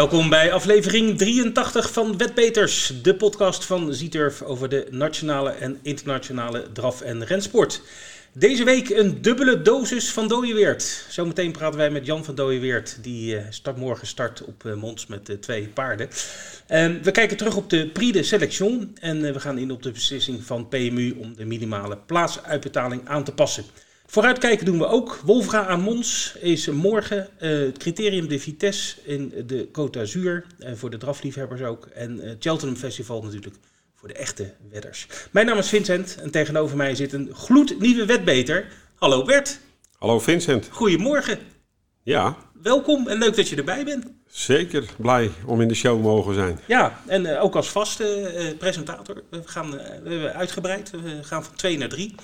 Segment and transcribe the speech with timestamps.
[0.00, 6.72] Welkom bij aflevering 83 van Wetbeters, de podcast van Zieturf over de nationale en internationale
[6.72, 7.82] draf- en rensport.
[8.32, 11.06] Deze week een dubbele dosis van Dooyeweert.
[11.08, 15.06] Zometeen praten wij met Jan van Dooyeweert, die uh, start morgen start op uh, Mons
[15.06, 16.06] met twee paarden.
[16.06, 19.90] Uh, we kijken terug op de Prix de Selection en we gaan in op de
[19.90, 23.64] beslissing van PMU om de minimale plaatsuitbetaling aan te passen.
[24.10, 25.20] Vooruitkijken doen we ook.
[25.24, 30.44] Wolfga aan Mons is morgen het criterium de Vitesse in de Côte d'Azur.
[30.74, 31.86] voor de drafliefhebbers ook.
[31.86, 33.54] En het Cheltenham Festival natuurlijk
[33.94, 35.06] voor de echte wedders.
[35.30, 38.66] Mijn naam is Vincent en tegenover mij zit een gloednieuwe wetbeter.
[38.94, 39.60] Hallo Bert.
[39.98, 40.68] Hallo Vincent.
[40.70, 41.38] Goedemorgen.
[42.02, 42.36] Ja.
[42.62, 44.06] Welkom en leuk dat je erbij bent.
[44.26, 46.60] Zeker blij om in de show mogen zijn.
[46.66, 49.22] Ja, en uh, ook als vaste uh, presentator.
[49.30, 50.90] We gaan uh, we hebben uitgebreid.
[50.90, 52.14] We gaan van twee naar drie.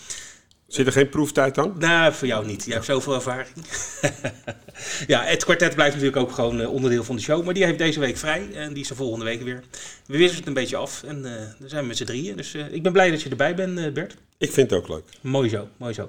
[0.67, 1.75] Zit er geen proeftijd aan?
[1.79, 2.65] Nou, voor jou niet.
[2.65, 3.55] Je hebt zoveel ervaring.
[5.07, 7.45] ja, het kwartet blijft natuurlijk ook gewoon uh, onderdeel van de show.
[7.45, 9.63] Maar die heeft deze week vrij en die is er volgende week weer.
[10.07, 12.37] We wisselen het een beetje af en uh, dan zijn we met z'n drieën.
[12.37, 14.17] Dus uh, ik ben blij dat je erbij bent, Bert.
[14.39, 15.05] Ik vind het ook leuk.
[15.21, 16.09] Mooi zo, mooi zo.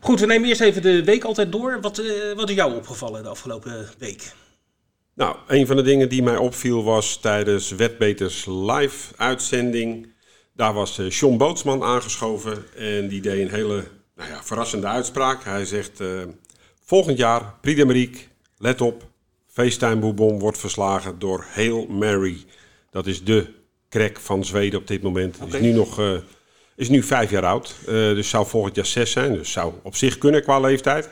[0.00, 1.80] Goed, we nemen eerst even de week altijd door.
[1.80, 2.02] Wat,
[2.36, 4.32] wat is jou opgevallen de afgelopen week?
[5.14, 10.12] Nou, een van de dingen die mij opviel was tijdens Wetbeters live uitzending
[10.62, 13.84] daar was uh, John Bootsman aangeschoven en die deed een hele
[14.16, 15.44] nou ja, verrassende uitspraak.
[15.44, 16.08] Hij zegt, uh,
[16.84, 18.20] volgend jaar, Prix d'Amérique,
[18.58, 19.02] let op,
[19.46, 22.44] FaceTime Bourbon wordt verslagen door Hail Mary.
[22.90, 23.46] Dat is de
[23.88, 25.36] crack van Zweden op dit moment.
[25.36, 25.60] Okay.
[25.60, 26.00] Is nu nog...
[26.00, 26.18] Uh,
[26.76, 29.32] is nu vijf jaar oud, dus zou volgend jaar zes zijn.
[29.32, 31.08] Dus zou op zich kunnen qua leeftijd.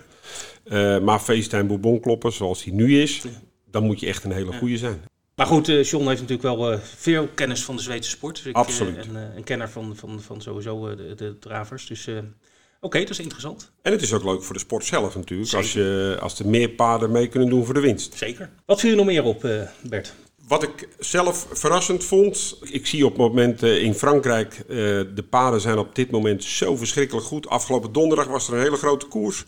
[1.02, 3.24] maar FaceTime Bourbon kloppen zoals hij nu is,
[3.70, 5.09] dan moet je echt een hele goede zijn.
[5.40, 8.36] Maar goed, uh, John heeft natuurlijk wel uh, veel kennis van de Zweedse sport.
[8.36, 8.96] Dus ik, Absoluut.
[8.96, 11.86] Uh, en een kenner van, van, van sowieso de, de dravers.
[11.86, 12.24] Dus oké,
[12.80, 13.70] okay, dat is interessant.
[13.82, 15.52] En het is ook leuk voor de sport zelf natuurlijk.
[15.52, 18.14] Als, je, als er meer paarden mee kunnen doen voor de winst.
[18.14, 18.50] Zeker.
[18.66, 19.40] Wat viel je nog meer op,
[19.80, 20.14] Bert?
[20.48, 25.78] Wat ik zelf verrassend vond, ik zie op het moment in Frankrijk, de paarden zijn
[25.78, 27.48] op dit moment zo verschrikkelijk goed.
[27.48, 29.44] Afgelopen donderdag was er een hele grote koers.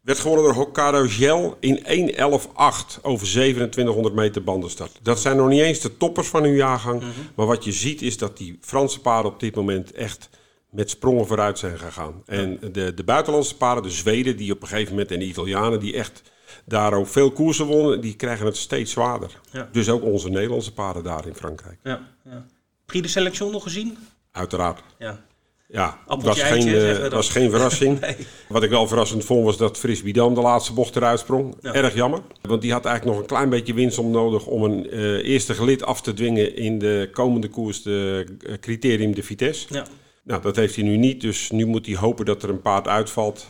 [0.00, 4.98] Werd gewonnen door Hokkaido Gel in 1.11.8 over 2700 meter bandenstart.
[5.02, 7.00] Dat zijn nog niet eens de toppers van hun jaargang.
[7.02, 7.22] Mm-hmm.
[7.34, 10.28] Maar wat je ziet is dat die Franse paarden op dit moment echt
[10.70, 12.22] met sprongen vooruit zijn gegaan.
[12.26, 15.80] En de, de buitenlandse paarden, de Zweden die op een gegeven moment en de Italianen
[15.80, 16.22] die echt
[16.64, 19.40] daar ook veel koersen wonnen, die krijgen het steeds zwaarder.
[19.52, 19.68] Ja.
[19.72, 21.78] Dus ook onze Nederlandse paarden daar in Frankrijk.
[21.82, 22.46] Ja, ja.
[22.86, 23.98] Prix de Selection nog gezien?
[24.32, 24.82] Uiteraard.
[24.98, 25.24] Ja.
[25.72, 28.00] Ja, dat was, geen, uh, was geen verrassing.
[28.00, 28.16] nee.
[28.48, 31.56] Wat ik wel verrassend vond was dat Fris Bidam de laatste bocht eruit sprong.
[31.60, 31.74] Ja.
[31.74, 32.20] Erg jammer.
[32.42, 35.54] Want die had eigenlijk nog een klein beetje winst om nodig om een uh, eerste
[35.54, 39.66] gelid af te dwingen in de komende koers, de uh, criterium de Vitesse.
[39.74, 39.86] Ja.
[40.22, 41.20] Nou, dat heeft hij nu niet.
[41.20, 43.46] Dus nu moet hij hopen dat er een paard uitvalt.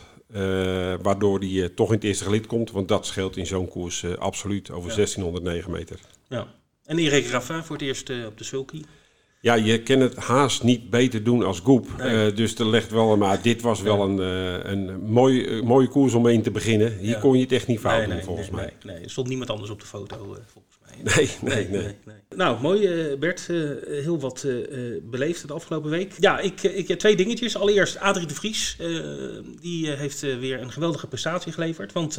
[1.01, 2.71] waardoor hij toch in het eerste gelid komt.
[2.71, 4.95] Want dat scheelt in zo'n koers absoluut over ja.
[4.95, 5.99] 1609 meter.
[6.27, 6.47] Ja.
[6.85, 8.81] En Erik Raffin voor het eerst op de sulky.
[9.41, 11.87] Ja, je kan het haast niet beter doen als Goep.
[11.97, 12.27] Nee.
[12.27, 15.87] Uh, dus er legt wel, maar dit was wel een, uh, een mooi, uh, mooie
[15.87, 16.97] koers om in te beginnen.
[16.97, 17.19] Hier ja.
[17.19, 18.73] kon je het echt niet fout nee, doen, nee, volgens nee, mij.
[18.83, 21.13] Nee, nee, er stond niemand anders op de foto, volgens mij.
[21.15, 22.15] Nee, nee, nee.
[22.35, 23.47] Nou, mooi Bert.
[23.87, 24.47] heel wat
[25.01, 26.13] beleefd de afgelopen week.
[26.19, 27.57] Ja, ik, ik heb twee dingetjes.
[27.57, 28.77] Allereerst Adrie de Vries.
[29.61, 31.93] die heeft weer een geweldige prestatie geleverd.
[31.93, 32.15] Want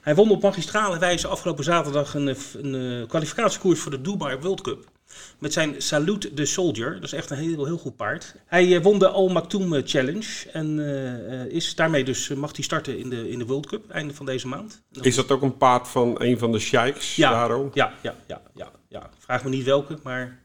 [0.00, 4.90] hij won op magistrale wijze afgelopen zaterdag een, een kwalificatiekoers voor de Dubai World Cup.
[5.38, 6.94] Met zijn Salute the Soldier.
[6.94, 8.34] Dat is echt een heel, heel goed paard.
[8.46, 10.50] Hij uh, won de Al Maktoum Challenge.
[10.52, 13.90] En uh, is daarmee dus, mag hij starten in de, in de World Cup.
[13.90, 14.82] Einde van deze maand.
[15.00, 17.74] Is dat ook een paard van een van de sheiks ja, daar ook?
[17.74, 19.10] Ja, ja, ja, ja, ja.
[19.18, 20.41] Vraag me niet welke, maar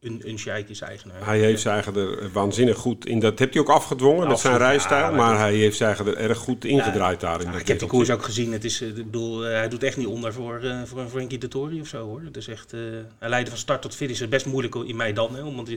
[0.00, 1.26] een, een sheik is eigenaar.
[1.26, 3.20] Hij heeft zijn eigen er waanzinnig goed in.
[3.20, 5.12] Dat heeft hij ook afgedwongen met zijn rijstijl.
[5.12, 7.52] Maar hij heeft zijn eigen er erg goed ingedraaid daarin.
[7.52, 8.52] Ik heb die koers ook gezien.
[8.52, 11.80] Het is, ik bedoel, hij doet echt niet onder voor, uh, voor een Frankie Dettori
[11.80, 12.22] of zo hoor.
[12.24, 12.80] Het is echt, uh,
[13.18, 14.18] hij leidde van start tot finish.
[14.18, 15.34] Het is best moeilijk in mij dan.
[15.34, 15.68] Hè, want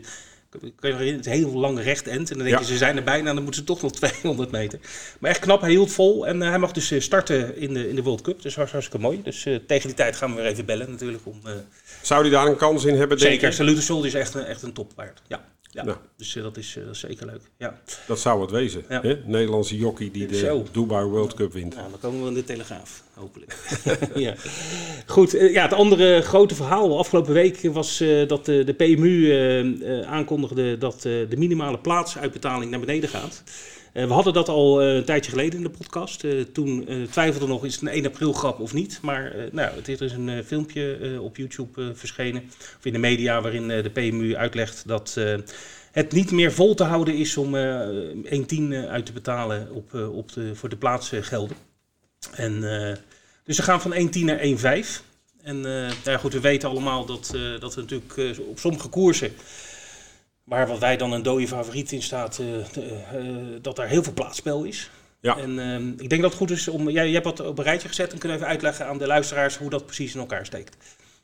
[0.80, 2.32] kan je het heel lang recht end.
[2.32, 4.80] En dan denk je, ze zijn er bijna, dan moeten ze toch nog 200 meter.
[5.20, 6.28] Maar echt knap, hij hield vol.
[6.28, 8.42] En uh, hij mag dus starten in de, in de World Cup.
[8.42, 9.22] Dus dat was hartstikke mooi.
[9.24, 11.42] Dus tegen die tijd gaan we weer even bellen natuurlijk om...
[12.02, 13.20] Zou hij daar een kans in hebben?
[13.20, 15.22] Zeker, Salute Soldier is echt een, echt een toppaard.
[15.28, 15.84] Ja, ja.
[15.84, 15.98] Nou.
[16.18, 17.42] dus dat, is, uh, dat is zeker leuk.
[17.58, 17.80] Ja.
[18.08, 18.84] Dat zou het wezen.
[18.90, 19.02] Ja.
[19.02, 19.18] Hè?
[19.26, 20.66] Nederlandse jockey die de Zo.
[20.72, 21.76] Dubai World Cup wint.
[21.76, 23.58] Nou, dan komen we in de Telegraaf, hopelijk.
[24.16, 24.36] ja.
[25.06, 31.02] Goed, uh, ja, het andere grote verhaal afgelopen week was dat de PMU aankondigde dat
[31.02, 33.44] de minimale plaatsuitbetaling naar beneden gaat.
[33.94, 36.24] Uh, we hadden dat al uh, een tijdje geleden in de podcast.
[36.24, 39.00] Uh, toen twijfelden we nog, is het een 1 april grap of niet?
[39.02, 42.44] Maar nou, het is een filmpje op YouTube verschenen,
[42.78, 45.18] of in de media, waarin de PMU uitlegt dat
[45.92, 47.60] het niet meer vol te houden is om 1,10
[48.90, 51.58] uit te betalen op, op de, voor de plaatsgelden.
[52.32, 52.62] En,
[53.44, 55.02] dus ze gaan van 1,10 naar 1,5.
[55.42, 59.32] En nou ja, goed, we weten allemaal dat, dat er natuurlijk op sommige koersen,
[60.44, 62.42] waar wat wij dan een dode favoriet in staat,
[63.62, 64.90] dat daar heel veel plaatsspel is.
[65.20, 65.38] Ja.
[65.38, 66.90] En ehm, ik denk dat het goed is om.
[66.90, 69.58] Jij, jij hebt wat op een rijtje gezet en kunnen even uitleggen aan de luisteraars
[69.58, 70.78] hoe dat precies in elkaar steekt.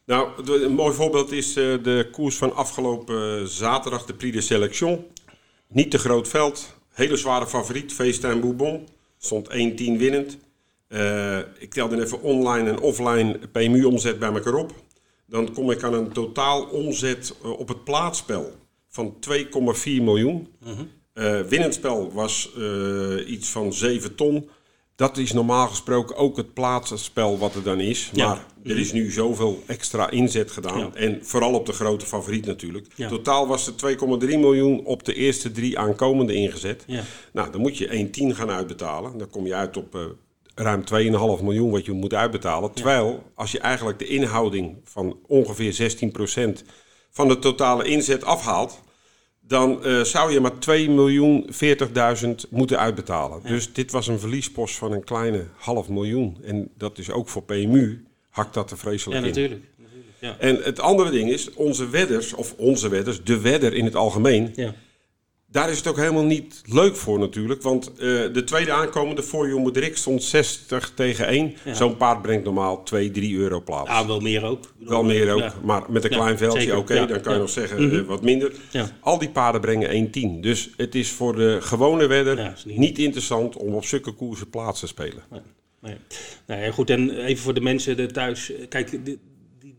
[0.06, 0.30] Nou,
[0.63, 5.06] een mooi voorbeeld is de koers van afgelopen zaterdag, de Prix de Selection.
[5.68, 8.88] Niet te groot veld, hele zware favoriet, FaceTime Bourbon.
[9.18, 10.38] Stond 1-10 winnend.
[10.89, 14.74] Uh, ik telde even online en offline PMU-omzet bij elkaar op.
[15.25, 18.51] Dan kom ik aan een totaal omzet eh, op het plaatsspel
[18.89, 19.44] van 2,4
[19.83, 20.47] miljoen.
[20.63, 20.80] -huh.
[21.13, 24.50] uh, winnendspel was uh, iets van 7 ton.
[24.95, 28.09] Dat is normaal gesproken ook het plaatsspel wat er dan is.
[28.13, 28.27] Ja.
[28.27, 30.80] Maar er is nu zoveel extra inzet gedaan.
[30.80, 30.91] Ja.
[30.94, 32.88] En vooral op de grote favoriet natuurlijk.
[32.95, 33.07] Ja.
[33.07, 36.86] Totaal was er 2,3 miljoen op de eerste drie aankomende ingezet.
[37.33, 39.18] Nou, dan moet je 1,10 gaan uitbetalen.
[39.18, 40.01] Dan kom je uit op uh,
[40.56, 40.83] ruim
[41.39, 42.71] 2,5 miljoen wat je moet uitbetalen.
[42.71, 45.97] Terwijl als je eigenlijk de inhouding van ongeveer
[46.62, 46.65] 16%
[47.10, 48.82] van de totale inzet afhaalt
[49.50, 50.54] dan uh, zou je maar
[52.24, 53.42] 2.040.000 moeten uitbetalen.
[53.44, 56.38] Dus dit was een verliespost van een kleine half miljoen.
[56.44, 59.34] En dat is ook voor PMU, hakt dat er vreselijk ja, in.
[59.34, 59.64] Natuurlijk.
[59.78, 60.36] natuurlijk ja.
[60.40, 64.52] En het andere ding is, onze wedders, of onze wedders, de wedder in het algemeen...
[64.56, 64.76] Ja
[65.51, 67.62] daar is het ook helemaal niet leuk voor natuurlijk.
[67.62, 67.98] Want uh,
[68.34, 71.56] de tweede aankomende voor Jong stond 60 tegen 1.
[71.66, 71.74] Ja.
[71.74, 73.90] Zo'n paard brengt normaal 2, 3 euro plaats.
[73.90, 74.63] Ja, wel meer ook.
[74.80, 75.40] Wel meer ook.
[75.40, 75.54] Ja.
[75.63, 78.00] Maar met een klein veldje, oké, okay, dan kan je nog zeggen mm -hmm.
[78.00, 78.51] uh, wat minder.
[79.00, 80.40] Al die paarden brengen 1,10.
[80.42, 84.80] Dus het is voor de gewone wedder niet, niet, interessant om op zulke koersen plaats
[84.80, 85.24] te spelen.
[85.30, 85.42] Nee.
[85.81, 85.96] Nee.
[86.48, 86.72] nee.
[86.72, 88.51] goed, en even voor de mensen thuis.
[88.69, 89.00] Kijk,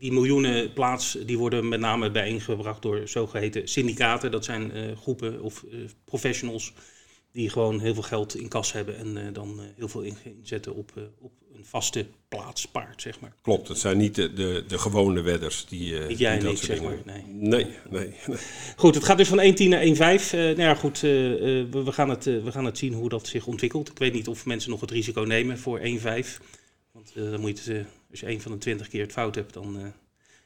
[0.01, 4.31] die miljoenen plaats die worden met name bijeengebracht door zogeheten syndicaten.
[4.31, 6.73] Dat zijn uh, groepen of uh, professionals
[7.31, 10.91] die gewoon heel veel geld in kas hebben en uh, dan heel veel inzetten op,
[11.19, 13.33] op een vaste plaatspaard, zeg maar.
[13.41, 15.99] Klopt, het zijn niet de, de, de gewone wedders die.
[15.99, 16.97] niet jij die en ik, zeg maar.
[17.05, 17.23] Nee.
[17.27, 18.37] Nee, nee, nee.
[18.75, 20.31] Goed, het gaat dus van 1,10 naar 1,5.
[20.31, 23.89] nou ja, goed, we, we, gaan het, we gaan het zien hoe dat zich ontwikkelt.
[23.89, 25.85] Ik weet niet of mensen nog het risico nemen voor 1,5.
[26.91, 29.53] Want dan moet je het als je een van de twintig keer het fout hebt,
[29.53, 29.87] dan uh,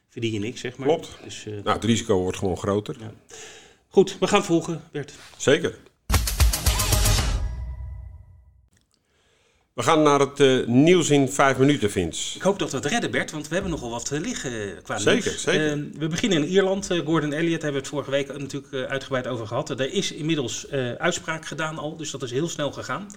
[0.09, 0.87] verdien je niks, zeg maar.
[0.87, 1.17] Klopt.
[1.23, 2.95] Dus, uh, nou, het risico wordt gewoon groter.
[2.99, 3.13] Ja.
[3.87, 5.13] Goed, we gaan volgen, Bert.
[5.37, 5.77] Zeker.
[9.75, 12.35] We gaan naar het uh, nieuws in vijf minuten, Vince.
[12.35, 14.97] Ik hoop dat we het redden, Bert, want we hebben nogal wat te liggen qua
[14.97, 15.41] zeker, nieuws.
[15.41, 16.91] Zeker, uh, we beginnen in Ierland.
[16.91, 19.69] Uh, Gordon Elliott hebben we het vorige week natuurlijk uitgebreid over gehad.
[19.69, 23.07] Er is inmiddels uitspraak gedaan al, dus dat is heel snel gegaan.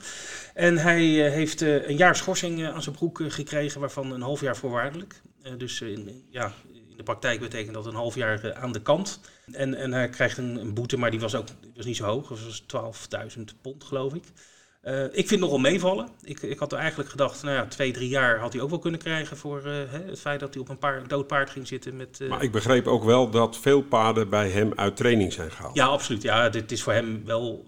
[0.55, 5.20] En hij heeft een jaar schorsing aan zijn broek gekregen, waarvan een half jaar voorwaardelijk.
[5.58, 9.20] dus in, ja, in de praktijk betekent dat een half jaar aan de kant.
[9.52, 12.05] En, en hij krijgt een, een, boete, maar die was ook die was niet zo
[12.05, 12.28] hoog.
[12.28, 12.62] Dat was
[13.37, 14.25] 12.000 pond, geloof ik.
[14.84, 16.08] Uh, ik vind nogal meevallen.
[16.22, 18.78] Ik, ik had er eigenlijk gedacht, nou ja, twee, drie jaar had hij ook wel
[18.78, 21.96] kunnen krijgen voor uh, het feit dat hij op een paard, dood paard ging zitten.
[21.96, 22.28] Met, uh...
[22.28, 25.75] Maar ik begreep ook wel dat veel paarden bij hem uit training zijn gehaald.
[25.75, 26.22] Ja, absoluut.
[26.22, 27.66] Ja, dit is voor hem wel...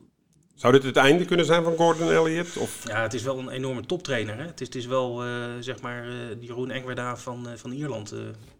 [0.54, 2.56] Zou dit het einde kunnen zijn van Gordon Elliott?
[2.56, 2.88] Of?
[2.88, 4.36] Ja, het is wel een enorme toptrainer.
[4.36, 4.44] Hè?
[4.46, 5.22] Het, is, het is wel,
[5.60, 6.06] zeg maar,
[6.40, 8.14] Jeroen Engwerda van, van Ierland,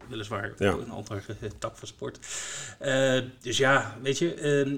[0.09, 0.53] weliswaar.
[0.59, 0.73] Ja.
[0.73, 1.21] Een andere
[1.59, 2.19] tak van sport.
[3.41, 4.75] dus ja, weet je ehm,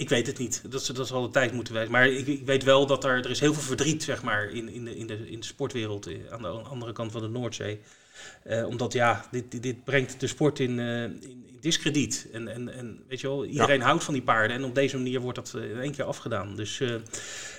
[0.00, 0.62] ik weet het niet.
[0.68, 1.92] Dat, dat zal de tijd moeten wijzen.
[1.92, 4.68] Maar ik, ik, weet wel dat er, er is heel veel verdriet zeg maar, in,
[4.68, 7.80] in, de, in, de, in de sportwereld eh, aan de andere kant van de Noordzee.
[8.46, 12.28] Uh, omdat ja, dit, dit, dit, brengt de sport in, uh, in, in, discrediet.
[12.32, 13.84] En, en, en weet je wel, iedereen ja.
[13.84, 14.56] houdt van die paarden.
[14.56, 16.56] En op deze manier wordt dat in één keer afgedaan.
[16.56, 16.94] Dus, uh,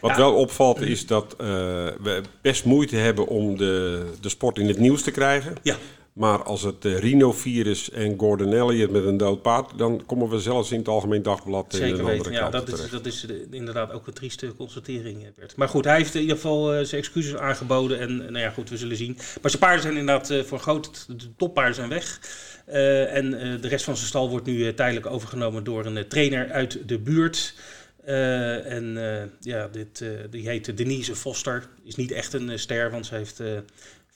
[0.02, 0.18] Wat ja.
[0.18, 5.02] wel opvalt is dat we best moeite hebben om de, de sport in het nieuws
[5.02, 5.56] te krijgen.
[5.62, 5.78] Ja.
[6.14, 10.40] Maar als het uh, rhinovirus en Gordon Elliott met een dood paard, dan komen we
[10.40, 12.32] zelfs in het Algemeen Dagblad Zeker in een andere weten.
[12.32, 15.56] Ja, dat is, dat is de, inderdaad ook een trieste constatering, Bert.
[15.56, 18.70] Maar goed, hij heeft in ieder geval uh, zijn excuses aangeboden en nou ja, goed,
[18.70, 19.14] we zullen zien.
[19.42, 22.20] Maar zijn paarden zijn inderdaad uh, voor groot, de toppaarden zijn weg.
[22.66, 27.00] en de rest van zijn stal wordt nu tijdelijk overgenomen door een trainer uit de
[27.00, 27.56] buurt.
[28.04, 28.98] en
[29.40, 31.68] ja, dit, die heet Denise Foster.
[31.84, 33.42] Is niet echt een ster, want ze heeft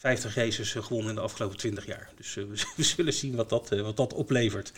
[0.05, 2.09] 50 races gewonnen in de afgelopen 20 jaar.
[2.17, 2.45] Dus uh,
[2.75, 4.71] we, zullen zien wat dat, uh, wat dat oplevert.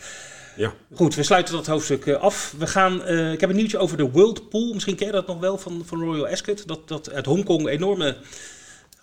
[0.56, 0.74] Ja.
[0.94, 2.54] Goed, we sluiten dat hoofdstuk uh, af.
[2.58, 4.72] We gaan, ik heb een nieuwtje over de World Pool.
[4.72, 6.68] Misschien ken je dat nog wel van, van Royal Ascot.
[6.68, 8.16] Dat, dat uit Hongkong enorme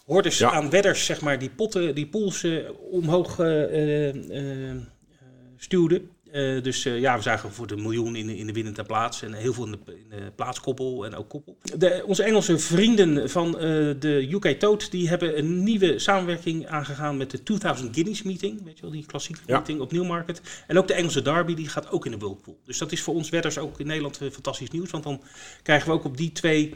[0.05, 0.51] hordes ja.
[0.51, 2.47] aan wedders, zeg maar, die potten, die pools
[2.91, 3.39] omhoog
[5.57, 6.09] stuwden.
[6.35, 9.33] Uh, dus uh, ja, we zagen voor de miljoen in, in de winnende plaats en
[9.33, 11.57] heel veel in de, in de plaatskoppel en ook koppel.
[11.77, 13.61] De, onze Engelse vrienden van uh,
[13.99, 18.63] de UK Toad, die hebben een nieuwe samenwerking aangegaan met de 2000 Guineas meeting.
[18.63, 19.55] Weet je wel, die klassieke ja.
[19.55, 20.41] meeting op Newmarket.
[20.67, 22.57] En ook de Engelse Derby, die gaat ook in de Whirlpool.
[22.65, 25.21] Dus dat is voor ons wedders ook in Nederland fantastisch nieuws, want dan
[25.63, 26.73] krijgen we ook op die twee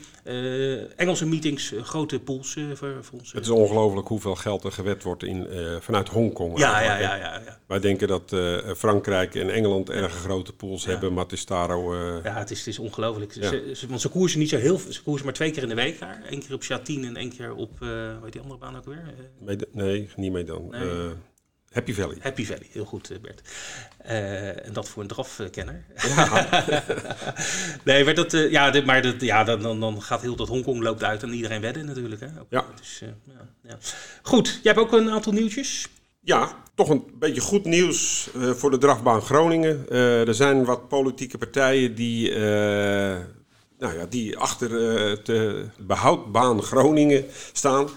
[0.96, 3.32] Engelse meetings grote pools voor, voor ons.
[3.32, 5.48] Het is ongelooflijk hoeveel geld er gewet wordt in,
[5.80, 6.60] vanuit Hongkong.
[6.60, 7.58] Ja, ja, ja, ja, ja.
[7.68, 8.36] Wij denken dat
[8.78, 11.94] Frankrijk en Engeland erg grote pools hebben, maar het is daar ook...
[11.94, 12.24] Uh...
[12.24, 13.34] Ja, het is, het is ongelooflijk.
[13.34, 16.00] Ze, want ze koersen niet zo heel Ze koersen maar twee keer in de week
[16.00, 16.22] daar.
[16.30, 17.90] Eén keer op Chatine en één keer op, uh,
[18.20, 19.14] hoe die andere baan ook weer?
[19.48, 20.68] Uh, nee, niet mee dan.
[20.70, 21.10] Nee.
[21.72, 22.18] Happy Valley.
[22.20, 23.42] Happy Valley, heel goed Bert.
[24.64, 25.86] en dat voor een drafkenner.
[26.08, 26.64] Ja.
[27.84, 31.04] nee, maar, dat, ja, dit, maar dat, ja, dan, dan gaat heel dat Hongkong loopt
[31.04, 32.22] uit en iedereen wedden natuurlijk.
[32.22, 32.28] Hè?
[32.40, 32.66] Ook, ja.
[32.78, 33.78] Dus, ja, ja.
[34.22, 35.88] Goed, jij hebt ook een aantal nieuwtjes.
[36.22, 39.86] Ja, toch een beetje goed nieuws uh, voor de drafbaan Groningen.
[39.90, 42.38] Uh, er zijn wat politieke partijen die, uh,
[43.80, 44.70] nou ja, die achter
[45.24, 47.90] de behoudbaan Groningen staan.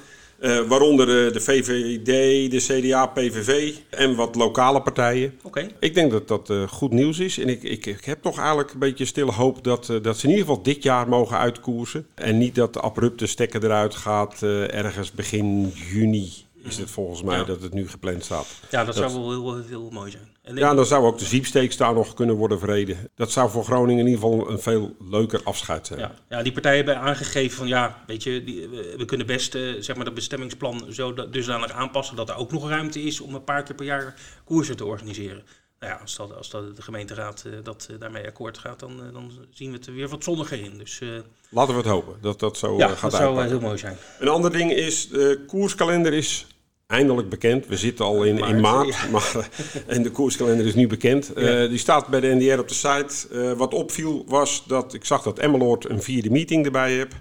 [0.68, 2.04] waaronder de VVD,
[2.50, 5.38] de CDA, PVV en wat lokale partijen.
[5.42, 5.70] Okay.
[5.80, 7.38] Ik denk dat dat goed nieuws is.
[7.38, 10.30] En ik, ik, ik, heb toch eigenlijk een beetje stille hoop dat, dat ze in
[10.30, 12.06] ieder geval dit jaar mogen uitkoersen.
[12.14, 17.44] En niet dat de abrupte stekker eruit gaat ergens begin juni is het volgens mij
[17.44, 18.46] dat het nu gepland staat.
[18.70, 20.32] Ja, dat, zou wel heel, heel mooi zijn.
[20.42, 23.10] En ja, dan zou ook de Ziepsteeks daar nog kunnen worden verreden.
[23.14, 25.98] Dat zou voor Groningen in ieder geval een veel leuker afscheid zijn.
[25.98, 29.82] Ja, ja die partijen hebben aangegeven van ja, weet je, die, we kunnen best uh,
[29.82, 33.44] zeg maar dat bestemmingsplan zo dusdanig aanpassen dat er ook nog ruimte is om een
[33.44, 34.14] paar keer per jaar
[34.44, 35.42] koersen te organiseren.
[35.80, 39.00] Nou ja, als, dat, als dat de gemeenteraad uh, dat uh, daarmee akkoord gaat, dan,
[39.12, 40.78] dan zien we het er weer wat zonniger in.
[40.78, 41.00] Dus,
[41.48, 43.96] Laten we het hopen dat dat zo ja, gaat dat zou heel mooi zijn.
[44.18, 46.46] Een ander ding is, de koerskalender is
[46.92, 47.66] eindelijk bekend.
[47.66, 49.48] We zitten al in, in maart, maar,
[49.86, 51.38] en de koerskalender is nu bekend.
[51.38, 53.14] Uh, die staat bij de NDR op de site.
[53.32, 57.14] Uh, wat opviel was dat ik zag dat Emmeloord een vierde meeting erbij heeft.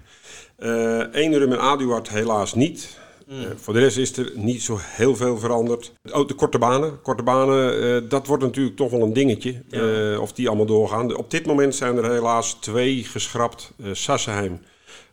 [0.58, 3.00] Uh, Eenrum en Aduard helaas niet.
[3.26, 3.44] Mm.
[3.56, 5.92] voor de rest is er niet zo heel veel veranderd.
[6.12, 7.00] Oh, de korte banen.
[7.02, 9.62] Korte banen, dat wordt natuurlijk toch wel een dingetje.
[9.68, 10.18] Ja.
[10.18, 11.16] of die allemaal doorgaan.
[11.16, 13.72] Op dit moment zijn er helaas twee geschrapt.
[13.92, 14.60] Sassenheim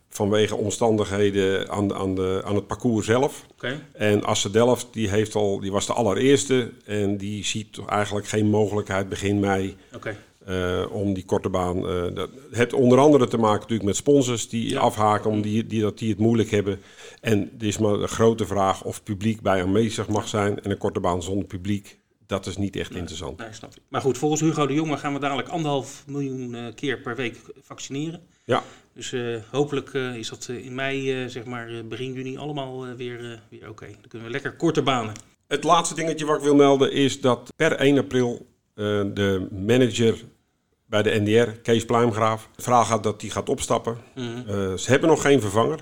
[0.10, 3.46] vanwege omstandigheden aan, aan, de, aan het parcours zelf.
[3.52, 3.80] Okay.
[3.92, 8.28] En Asse Delft die heeft al, die was de allereerste en die ziet toch eigenlijk
[8.28, 10.18] geen mogelijkheid begin mei okay.
[10.48, 11.78] uh, om die korte baan.
[11.78, 14.80] Uh, dat heeft onder andere te maken natuurlijk met sponsors die ja.
[14.80, 16.82] afhaken, om die, die, dat die het moeilijk hebben.
[17.22, 20.78] En er is maar een grote vraag of publiek bij aanwezig mag zijn en een
[20.78, 21.98] korte baan zonder publiek.
[22.26, 23.38] Dat is niet echt nee, interessant.
[23.38, 23.82] Nee, snap ik.
[23.88, 27.36] Maar goed, volgens Hugo de Jonge gaan we dadelijk anderhalf miljoen uh, keer per week
[27.62, 28.22] vaccineren.
[28.46, 28.64] Ja.
[29.00, 33.62] Dus uh, hopelijk uh, is dat in mei, zeg maar begin juni, allemaal weer, weer
[33.62, 33.70] oké.
[33.70, 33.92] Okay.
[33.92, 35.14] Dan kunnen we lekker korte banen.
[35.48, 40.16] Het laatste dingetje wat ik wil melden is dat per 1 april de manager
[40.86, 43.98] bij de NDR, Kees Pluimgraaf, verhaal gaat dat hij gaat opstappen.
[44.16, 44.78] Mm -hmm.
[44.78, 45.80] ze hebben nog geen vervanger.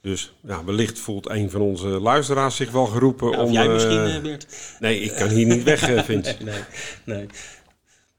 [0.00, 3.52] Dus ja, wellicht voelt een van onze luisteraars zich wel geroepen ja, of om...
[3.52, 4.46] jij misschien, uh, Beert?
[4.78, 6.36] Nee, ik kan hier niet weg, Vince.
[6.44, 6.60] nee,
[7.04, 7.26] nee.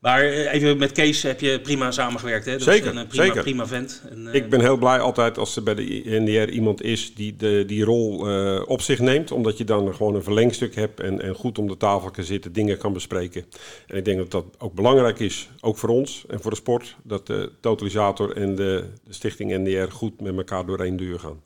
[0.06, 2.52] Maar even met Kees heb je prima samengewerkt, hè?
[2.52, 3.42] Dat zeker, is een prima, zeker.
[3.42, 4.02] prima vent.
[4.10, 4.34] En, uh...
[4.34, 7.84] Ik ben heel blij altijd als er bij de NDR iemand is die de, die
[7.84, 9.32] rol uh, op zich neemt.
[9.32, 12.54] Omdat je dan gewoon een verlengstuk hebt en, en goed om de tafel kan zitten,
[12.54, 13.46] dingen kan bespreken.
[13.88, 16.96] En ik denk dat dat ook belangrijk is, ook voor ons en voor de sport.
[17.04, 21.42] Dat de totalisator en de, de stichting NDR goed met elkaar door één deur gaan.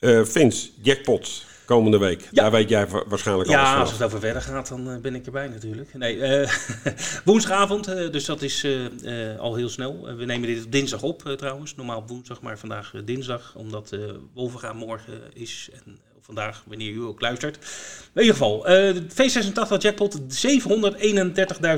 [0.00, 2.20] Uh, Vince, jackpots komende week.
[2.20, 2.42] Ja.
[2.42, 3.80] Daar weet jij waarschijnlijk ja, alles van.
[3.80, 5.94] als het over verder gaat, dan uh, ben ik erbij natuurlijk.
[5.94, 6.48] Nee, uh,
[7.24, 8.66] woensdagavond, uh, dus dat is
[9.38, 10.16] al heel snel.
[10.16, 11.74] we nemen dit op dinsdag op trouwens.
[11.74, 13.54] Normaal op woensdag, maar vandaag dinsdag.
[13.56, 13.96] Omdat
[14.34, 17.58] Wolvengaan morgen is en vandaag, wanneer u ook luistert.
[18.14, 20.20] In ieder geval, uh, V86 jackpot,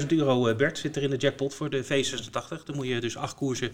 [0.03, 2.65] 731.000 euro uh, Bert zit er in de jackpot voor de V86.
[2.65, 3.73] Dan moet je dus acht koersen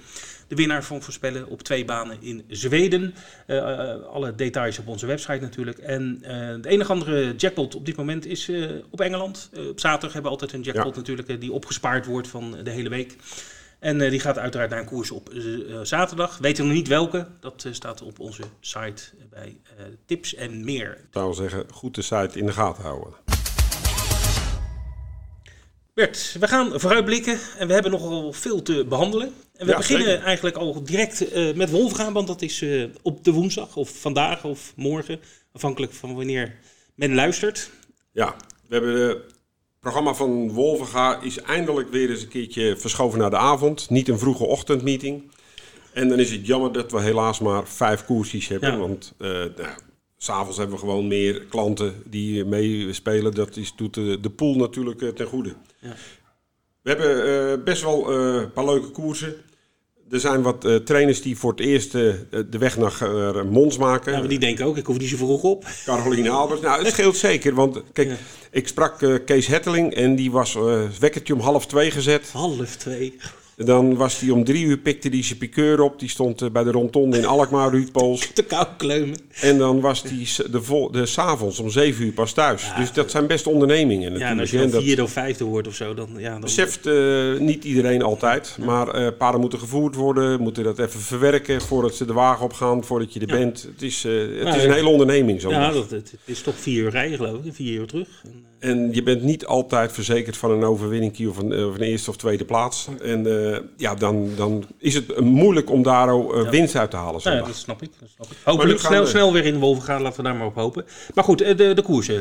[0.49, 3.15] de winnaar van voorspellen op twee banen in Zweden.
[3.47, 5.79] Uh, alle details op onze website natuurlijk.
[5.79, 6.19] En
[6.61, 8.51] de enige andere jackpot op dit moment is
[8.91, 9.51] op Engeland.
[9.71, 11.01] op zaterdag hebben we altijd een jackpot ja.
[11.01, 13.17] natuurlijk die opgespaard wordt van de hele week.
[13.83, 16.39] En uh, die gaat uiteraard naar een koers op uh, zaterdag.
[16.39, 17.27] Weten nog niet welke.
[17.41, 19.57] Dat uh, staat op onze site bij
[20.07, 20.91] tips en meer.
[20.91, 23.13] Ik zou zeggen, goed de site in de gaten houden.
[25.95, 29.35] Bert, we gaan vooruitblikken en we hebben nogal veel te behandelen.
[29.57, 30.23] En we Ja, beginnen zeker.
[30.25, 34.45] eigenlijk al direct eh, met Wolfgaan, want dat is eh, op de woensdag of vandaag
[34.45, 35.21] of morgen,
[35.53, 36.55] afhankelijk van wanneer
[36.95, 37.71] men luistert.
[38.13, 38.35] Ja,
[38.69, 39.23] we hebben
[39.83, 43.91] programma van Wolvenga is eindelijk weer eens een keertje verschoven naar de avond.
[43.91, 45.31] Niet een vroege ochtendmeeting.
[45.93, 48.73] En dan is het jammer dat we helaas maar vijf koersjes hebben.
[48.73, 48.79] Ja.
[48.79, 49.69] Want eh, nou,
[50.17, 53.35] s'avonds hebben we gewoon meer klanten die meespelen.
[53.35, 55.55] Dat is, doet de, de pool natuurlijk ten goede.
[55.79, 55.95] Ja.
[56.83, 59.35] We hebben best wel een paar leuke koersen.
[60.13, 62.15] Er zijn wat uh, trainers die voor het eerst uh,
[62.51, 64.13] de weg naar uh, Mons maken.
[64.13, 65.65] Ja, maar die denken ook, ik hoef niet zo vroeg op.
[65.85, 66.61] Caroline Albers.
[66.61, 67.55] Nou, het scheelt zeker.
[67.55, 68.17] Want kijk, ja.
[68.51, 70.57] ik sprak Kees Hetteling en die was
[71.01, 72.31] wekkertje om half twee gezet.
[72.33, 73.19] Half twee.
[73.57, 75.99] Dan was hij om drie uur, pikte hij zijn piqueur op.
[75.99, 78.31] Die stond eh, bij de rondonde in Alkmaar, Ruud Pools.
[78.35, 79.17] Te kou kleumen.
[79.41, 82.71] En dan was hij de, vol, de s'avonds om zeven uur pas thuis.
[82.77, 84.25] dus dat zijn best ondernemingen natuurlijk.
[84.25, 86.09] Ja, en als je dan vierde of vijfde wordt of zo, dan...
[86.17, 86.41] Ja, dan...
[86.41, 88.57] Beseft uh, niet iedereen altijd.
[88.65, 92.85] Maar uh, paarden moeten gevoerd worden, moeten dat even verwerken voordat ze de wagen opgaan,
[92.85, 93.63] voordat je er bent.
[93.63, 95.51] Het is, uh, het is een hele onderneming zo.
[95.51, 98.09] Ja, dat, het, is toch vier uur rijden geloof ik, vier uur terug.
[98.25, 102.11] En, en je bent niet altijd verzekerd van een overwinning of een, of een eerste
[102.11, 102.89] of tweede plaats.
[103.03, 107.21] En uh, ja, dan, dan is het moeilijk om daar uh, winst uit te halen.
[107.25, 107.91] Ja, dat snap ik.
[108.01, 108.37] Dat snap ik.
[108.45, 110.85] Hopelijk snel, snel weer in Wolven gaan, laten we daar maar op hopen.
[111.15, 112.09] Maar goed, de, de koers.
[112.09, 112.19] Uh,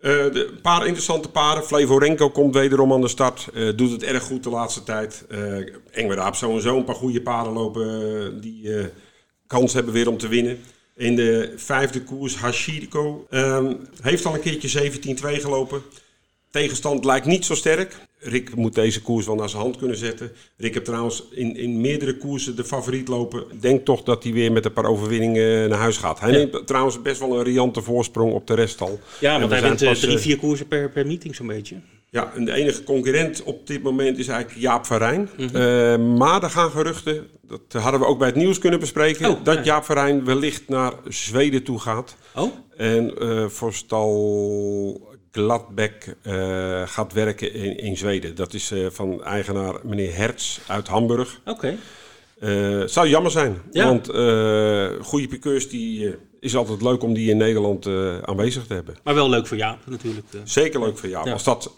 [0.00, 1.64] de paar interessante paren.
[1.64, 3.48] Flevorenko komt wederom aan de start.
[3.54, 5.24] Uh, doet het erg goed de laatste tijd.
[5.30, 8.70] Uh, Engwer Aap sowieso een paar goede paarden lopen die
[9.46, 10.58] kans hebben weer om te winnen.
[10.96, 15.82] In de vijfde koers, Hashiko, um, heeft al een keertje 17-2 gelopen.
[16.50, 17.96] Tegenstand lijkt niet zo sterk.
[18.18, 20.32] Rick moet deze koers wel naar zijn hand kunnen zetten.
[20.56, 23.44] Rick heeft trouwens in, in meerdere koersen de favoriet lopen.
[23.60, 26.20] Denk toch dat hij weer met een paar overwinningen naar huis gaat.
[26.20, 29.00] Hij neemt trouwens best wel een riante voorsprong op de rest al.
[29.20, 31.76] Ja, want hij wint pas, drie, vier koersen per, per meeting zo'n beetje.
[32.10, 35.28] Ja, en de enige concurrent op dit moment is eigenlijk Jaap van Rijn.
[35.36, 35.56] Mm -hmm.
[35.56, 39.44] uh, maar er gaan geruchten, dat hadden we ook bij het nieuws kunnen bespreken, oh,
[39.44, 39.62] dat ja.
[39.62, 42.16] Jaap van Rijn wellicht naar Zweden toe gaat.
[42.34, 42.52] Oh?
[42.76, 48.34] En uh, voorstal Gladbeck uh, gaat werken in, in Zweden.
[48.34, 51.40] Dat is van eigenaar meneer Hertz uit Hamburg.
[51.44, 51.50] Oké.
[51.50, 51.78] Okay.
[52.40, 53.84] Uh, zou jammer zijn, ja.
[53.84, 54.06] want
[55.06, 57.86] goede piqueurs die is altijd leuk om die in Nederland
[58.22, 58.96] aanwezig te hebben.
[59.04, 60.26] Maar wel leuk voor Jaap natuurlijk.
[60.44, 61.26] Zeker leuk voor Jaap.
[61.26, 61.32] Ja.
[61.32, 61.72] Als dat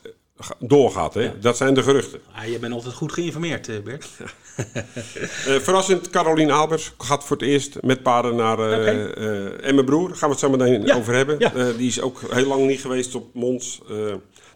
[0.59, 1.15] doorgaat.
[1.15, 1.23] Hè?
[1.23, 1.35] Ja.
[1.41, 2.21] Dat zijn de geruchten.
[2.33, 4.09] Ah, je bent altijd goed geïnformeerd, eh, Bert.
[4.19, 9.13] uh, verrassend, Caroline Albers gaat voor het eerst met paarden naar okay.
[9.53, 10.09] en mijn broer.
[10.09, 10.97] Daar gaan we het zo meteen ja.
[10.97, 11.37] over hebben.
[11.39, 11.73] Ja.
[11.73, 13.81] die is ook heel lang niet geweest op Mons.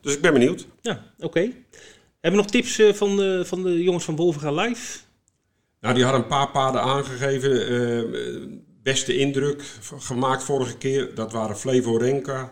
[0.00, 0.66] dus ik ben benieuwd.
[0.80, 1.26] Ja, oké.
[1.26, 1.64] Okay.
[2.20, 4.98] Hebben we nog tips van, de, van de jongens van Wolvenga Live?
[5.80, 8.10] Nou, die hadden een paar paarden aangegeven.
[8.82, 9.62] beste indruk
[9.98, 11.14] gemaakt vorige keer.
[11.14, 12.50] Dat waren Flevo Renka.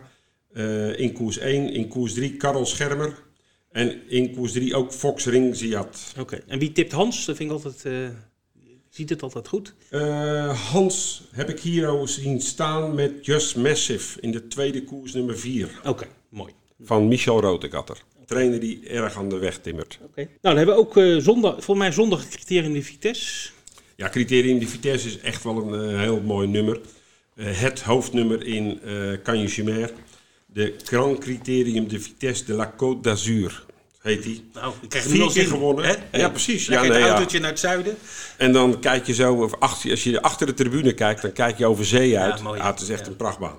[0.53, 3.23] Uh, in koers 1, in koers 3 Karel Schermer.
[3.71, 6.07] En in koers 3 ook Fox Ring Ziad.
[6.11, 6.41] Oké, okay.
[6.47, 7.25] en wie tipt Hans?
[7.25, 7.85] Dat vind ik altijd.
[7.85, 8.09] Uh,
[8.89, 9.73] ziet het altijd goed?
[9.91, 15.39] Uh, Hans heb ik hier zien staan met Just Massive in de tweede koers nummer
[15.39, 15.69] 4.
[15.79, 16.53] Oké, okay, mooi.
[16.79, 17.97] Van Michel Rotegatter.
[18.25, 19.99] Trainer die erg aan de weg timmert.
[20.01, 20.09] Oké.
[20.09, 20.23] Okay.
[20.23, 23.51] Nou, dan hebben we ook zondag, voor mij zondag criterium de Vitesse.
[23.95, 26.79] Ja, criterium de Vitesse is echt wel een heel mooi nummer.
[27.35, 28.79] het hoofdnummer in
[29.25, 29.93] uh, Chimère
[30.53, 33.65] de Grand Criterium de Vitesse de la Côte d'Azur.
[34.01, 34.49] Heet die.
[34.53, 35.85] Nou, ik krijg Vier keer gewonnen.
[35.85, 36.17] Hè?
[36.17, 36.65] Ja, precies.
[36.65, 37.97] Ja, nee, een autootje naar het zuiden.
[38.37, 41.85] En dan kijk je zo, als je achter de tribune kijkt, dan kijk je over
[41.85, 42.37] zee uit.
[42.37, 43.57] Ja, mooi, ah, het is echt een prachtbaan.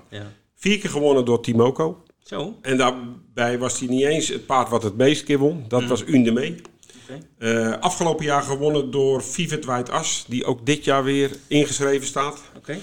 [0.55, 2.03] Vier keer gewonnen door Timoko.
[2.23, 2.57] Zo.
[2.61, 5.65] En daarbij was hij niet eens het paard wat het meest keer won.
[5.67, 5.87] Dat mm.
[5.87, 6.55] was Undeme.
[7.03, 7.21] Okay.
[7.39, 12.41] Uh, afgelopen jaar gewonnen door Vivet White As, die ook dit jaar weer ingeschreven staat.
[12.57, 12.79] Okay.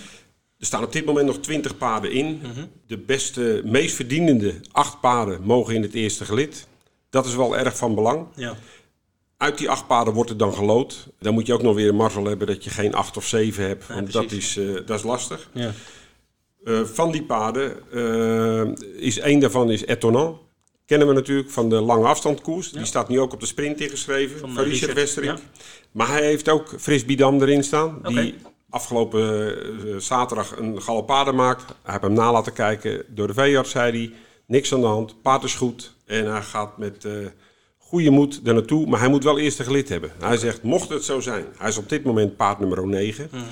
[0.60, 2.26] Er staan op dit moment nog 20 paarden in.
[2.26, 2.70] Mm -hmm.
[2.86, 6.66] De beste, meest verdienende acht paarden mogen in het eerste gelid.
[7.10, 8.26] Dat is wel erg van belang.
[8.34, 8.56] Ja.
[9.36, 11.08] Uit die acht paarden wordt er dan gelood.
[11.18, 13.66] Dan moet je ook nog weer een marvel hebben dat je geen acht of zeven
[13.66, 13.84] hebt.
[13.88, 15.50] Ja, want dat is, uh, dat is lastig.
[15.52, 15.72] Ja.
[16.64, 20.38] Uh, van die paarden uh, is één daarvan is Etonnant.
[20.86, 22.72] Kennen we natuurlijk van de lange afstandkoers.
[22.72, 24.38] Die staat nu ook op de sprint ingeschreven.
[24.38, 25.40] Van, van Richard.
[25.92, 27.98] Maar hij heeft ook Fris Bidam erin staan.
[27.98, 28.12] Okay.
[28.12, 28.34] Die
[28.70, 29.54] afgelopen
[29.86, 31.64] uh, zaterdag een galopade maakt.
[31.66, 34.12] Hij heeft hem na laten kijken door de veearts, zei hij.
[34.46, 35.94] Niks aan de hand, paard is goed.
[36.06, 37.26] En hij gaat met uh,
[37.76, 38.86] goede moed er naartoe.
[38.86, 40.12] Maar hij moet wel eerst een gelid hebben.
[40.18, 43.28] Hij zegt, mocht het zo zijn, hij is op dit moment paard nummer 9...
[43.32, 43.42] Mm.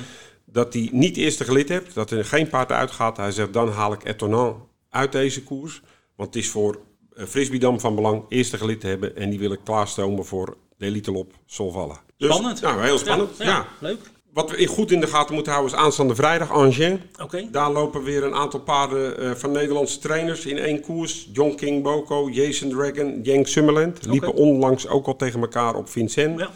[0.44, 3.16] dat hij niet eerste gelid hebt, dat er geen paard uitgaat.
[3.16, 4.56] Hij zegt, dan haal ik Etonant
[4.90, 5.82] uit deze koers.
[6.16, 6.80] Want het is voor
[7.16, 9.16] uh, Frisbidam van belang eerste gelid te hebben.
[9.16, 12.00] En die wil ik klaarstomen voor de elite lop Solvalla.
[12.16, 12.60] Dus, spannend.
[12.60, 13.44] Nou, heel spannend, ja.
[13.44, 13.66] ja.
[13.78, 14.00] Leuk.
[14.32, 17.00] Wat we goed in de gaten moeten houden is aanstaande vrijdag Angers.
[17.22, 17.48] Okay.
[17.50, 21.28] Daar lopen weer een aantal paarden uh, van Nederlandse trainers in één koers.
[21.32, 24.06] John King Boko, Jason Dragon, Jenk Summerland.
[24.06, 24.40] Liepen okay.
[24.40, 26.40] onlangs ook al tegen elkaar op Vincent.
[26.40, 26.50] Ja.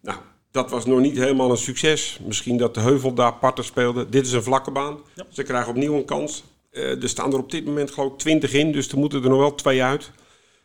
[0.00, 0.18] Nou,
[0.50, 2.18] dat was nog niet helemaal een succes.
[2.26, 4.08] Misschien dat de heuvel daar parten speelde.
[4.08, 4.98] Dit is een vlakke baan.
[5.14, 5.24] Ja.
[5.28, 6.44] Ze krijgen opnieuw een kans.
[6.72, 9.28] Uh, er staan er op dit moment geloof ik 20 in, dus er moeten er
[9.28, 10.10] nog wel twee uit.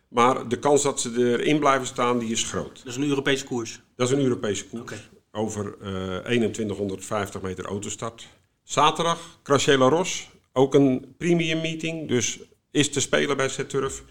[0.08, 2.78] Maar de kans dat ze erin blijven staan, die is groot.
[2.78, 3.82] Dat is een Europese koers?
[3.96, 4.82] Dat is een Europese koers.
[4.82, 5.00] Okay
[5.32, 8.28] over uh, 2150 meter autostart.
[8.64, 10.30] Zaterdag, Crachela Ros.
[10.54, 12.40] Ook een premium meeting, dus
[12.72, 14.04] is te spelen bij Z-Turf.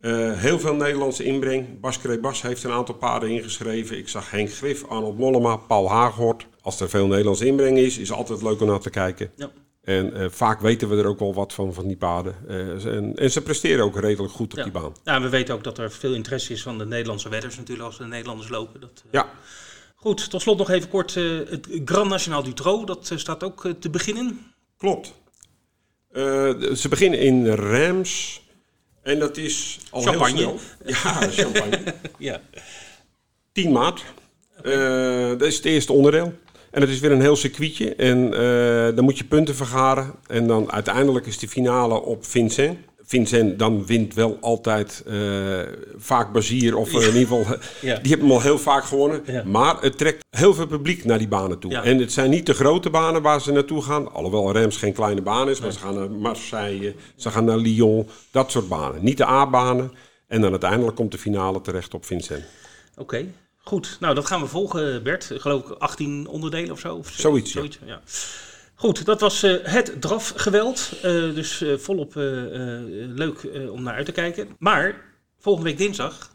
[0.00, 1.80] Uh, heel veel Nederlandse inbreng.
[1.80, 3.98] Bas Bas heeft een aantal paarden ingeschreven.
[3.98, 6.46] Ik zag Henk Grif, Arnold Mollema, Paul Haaghoort.
[6.60, 9.30] Als er veel Nederlandse inbreng is, is altijd leuk om naar te kijken.
[9.36, 9.50] Ja.
[9.84, 12.34] En uh, vaak weten we er ook wel wat van, van die paarden.
[12.48, 14.62] Uh, en, en, ze presteren ook redelijk goed op ja.
[14.62, 14.92] die baan.
[15.04, 17.98] Ja, we weten ook dat er veel interesse is van de Nederlandse wedders natuurlijk als
[17.98, 18.80] de Nederlanders lopen.
[18.80, 19.12] Dat, uh...
[19.12, 19.28] Ja.
[20.04, 22.86] Goed, tot slot nog even kort het Grand National du Trot.
[22.86, 24.40] Dat staat ook te beginnen.
[24.76, 25.14] Klopt.
[26.74, 28.42] ze beginnen in Reims.
[29.02, 30.36] En dat is al champagne.
[30.36, 31.12] heel snel.
[31.12, 31.94] Ja, champagne.
[32.18, 32.40] ja.
[33.52, 34.04] 10 maart.
[35.38, 36.32] Dat is het eerste onderdeel.
[36.70, 37.94] En het is weer een heel circuitje.
[37.94, 38.30] En
[38.94, 40.14] dan moet je punten vergaren.
[40.26, 42.78] En dan uiteindelijk is de finale op Vincent.
[43.06, 45.60] Vincent dan wint wel altijd uh,
[45.96, 46.76] vaak Bazier.
[46.76, 46.98] Of ja.
[46.98, 47.44] in ieder geval,
[47.80, 47.98] ja.
[47.98, 49.22] die hebben hem al heel vaak gewonnen.
[49.26, 49.42] Ja.
[49.44, 51.76] Maar het trekt heel veel publiek naar die banen toe.
[51.76, 54.12] En het zijn niet de grote banen waar ze naartoe gaan.
[54.12, 55.60] Alhoewel Rems geen kleine baan is.
[55.60, 58.08] Maar ze gaan naar Marseille, ze gaan naar Lyon.
[58.30, 59.04] Dat soort banen.
[59.04, 59.92] Niet de A-banen.
[60.26, 62.44] En dan uiteindelijk komt de finale terecht op Vincent.
[62.92, 63.00] Oké.
[63.02, 63.32] Okay.
[63.66, 65.30] Goed, nou dat gaan we volgen Bert.
[65.36, 66.94] Geloof ik 18 onderdelen of zo?
[66.94, 68.00] Of zoiets, zoiets ja.
[68.84, 70.90] Goed, dat was uh, het drafgeweld.
[70.96, 74.48] Uh, dus uh, volop leuk om naar uit te kijken.
[74.58, 74.94] Maar
[75.38, 76.33] volgende week dinsdag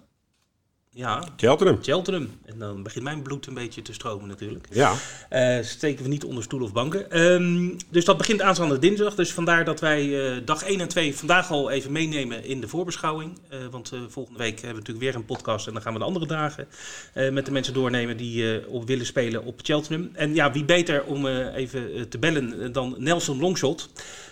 [0.91, 1.23] ja.
[1.38, 1.78] Cheltenham.
[1.82, 2.30] Cheltenham.
[2.45, 4.67] En dan begint mijn bloed een beetje te stromen natuurlijk.
[4.71, 4.93] Ja.
[5.30, 7.19] Uh, steken we niet onder stoel of banken.
[7.21, 9.15] Um, dus dat begint aanstaande dinsdag.
[9.15, 12.67] Dus vandaar dat wij uh, dag 1 en 2 vandaag al even meenemen in de
[12.67, 13.39] voorbeschouwing.
[13.54, 15.67] Uh, want volgende week hebben we natuurlijk weer een podcast.
[15.67, 16.67] En dan gaan we de andere dagen
[17.13, 20.10] met de mensen doornemen die op willen spelen op Cheltenham.
[20.13, 23.89] En ja, wie beter om even te bellen dan Nelson Longshot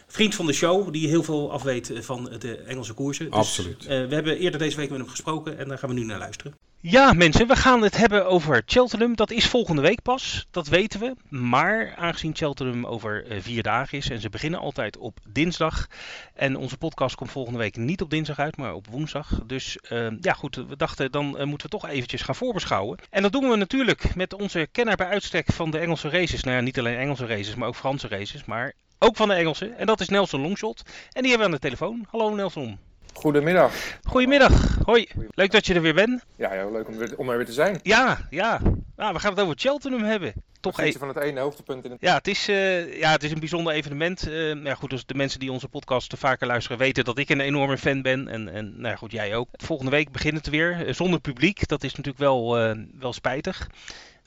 [0.07, 3.25] vriend van de show, die heel veel afweet van de Engelse koersen.
[3.25, 3.83] Dus, Absoluut.
[3.83, 6.19] Uh, we hebben eerder deze week met hem gesproken en daar gaan we nu naar
[6.19, 6.53] luisteren.
[6.79, 9.15] Ja, mensen, we gaan het hebben over Cheltenham.
[9.15, 11.15] Dat is volgende week pas, dat weten we.
[11.29, 15.87] Maar aangezien Cheltenham over uh, vier dagen is en ze beginnen altijd op dinsdag.
[16.33, 19.41] En onze podcast komt volgende week niet op dinsdag uit, maar op woensdag.
[19.45, 22.97] Dus uh, ja, goed, we dachten dan moeten we toch eventjes gaan voorbeschouwen.
[23.09, 26.43] En dat doen we natuurlijk met onze kenner bij uitstek van de Engelse races.
[26.43, 28.45] Nou ja, niet alleen Engelse races, maar ook Franse races.
[28.45, 29.77] Maar ook van de Engelsen.
[29.77, 30.81] En dat is Nelson Longshot.
[31.11, 32.05] En die hebben we aan de telefoon.
[32.09, 32.79] Hallo Nelson.
[33.13, 33.73] Goedemiddag.
[34.03, 34.77] Goedemiddag.
[34.85, 35.07] Hoi.
[35.29, 36.25] Leuk dat je er weer bent.
[36.35, 37.79] Ja, ja leuk om, weer, om er weer te zijn.
[37.83, 38.61] Ja, ja.
[38.95, 40.33] Nou, we gaan het over Cheltenham hebben.
[40.59, 42.01] Toch even van het ene hoogtepunt in het...
[42.01, 44.27] Ja, het is, uh, ja, het is een bijzonder evenement.
[44.27, 47.77] Uh, goed, dus de mensen die onze podcast vaker luisteren weten dat ik een enorme
[47.77, 48.27] fan ben.
[48.27, 49.49] En, en nou goed, jij ook.
[49.51, 50.85] Volgende week begint het weer.
[50.89, 51.67] zonder publiek.
[51.67, 52.51] Dat is natuurlijk wel,
[52.99, 53.67] wel spijtig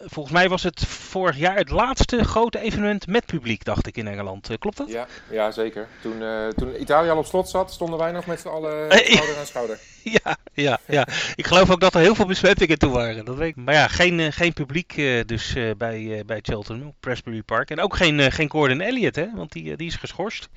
[0.05, 4.09] volgens mij was het vorig jaar het laatste grote evenement met publiek, dacht ik, in
[4.09, 4.59] Engeland.
[4.59, 4.89] klopt dat?
[4.89, 5.89] Ja, ja zeker.
[6.03, 9.39] Toen, uh, toen Italië al op slot zat, stonden wij nog met z'n allen schouder
[9.39, 9.79] aan schouder.
[10.03, 11.07] Ja, ja, ja.
[11.35, 13.25] ik geloof ook dat er heel veel besmettingen toe waren.
[13.25, 13.57] Dat weet ik.
[13.57, 17.71] Maar ja, geen, geen publiek uh, dus bij, bij Cheltenham op Presbury Park.
[17.71, 19.27] En ook geen, geen Gordon Elliott, hè?
[19.35, 20.49] want die, die is geschorst.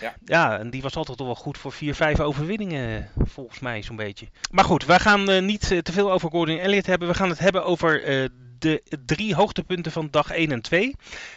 [0.00, 0.14] Ja.
[0.24, 3.96] ja, en die was altijd toch wel goed voor 4, 5 overwinningen, volgens mij zo'n
[3.96, 4.26] beetje.
[4.50, 7.08] Maar goed, wij gaan niet te veel over Gordon Elliott hebben.
[7.08, 8.02] We gaan het hebben over
[8.60, 10.94] de drie hoogtepunten van dag 1 en 2.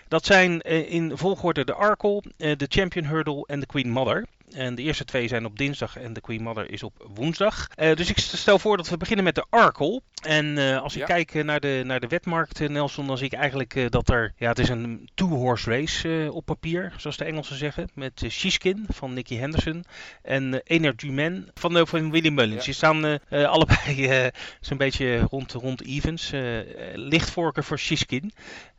[0.07, 4.25] Dat zijn in volgorde de Arkle, de Champion Hurdle en de Queen Mother.
[4.53, 7.67] En de eerste twee zijn op dinsdag en de Queen Mother is op woensdag.
[7.77, 10.01] Uh, dus ik stel voor dat we beginnen met de Arkle.
[10.23, 11.05] En uh, als ik ja.
[11.05, 14.33] kijk naar de, naar de wetmarkt, Nelson, dan zie ik eigenlijk dat er...
[14.37, 17.89] Ja, het is een two-horse race op papier, zoals de Engelsen zeggen.
[17.93, 19.83] Met Shishkin van Nicky Henderson
[20.21, 22.59] en Energy Man van, van Willy Mullins.
[22.59, 22.63] Ja.
[22.65, 24.29] Die staan allebei
[24.61, 26.31] zo'n beetje rond, rond evens.
[26.93, 28.33] lichtvorken voor Shishkin.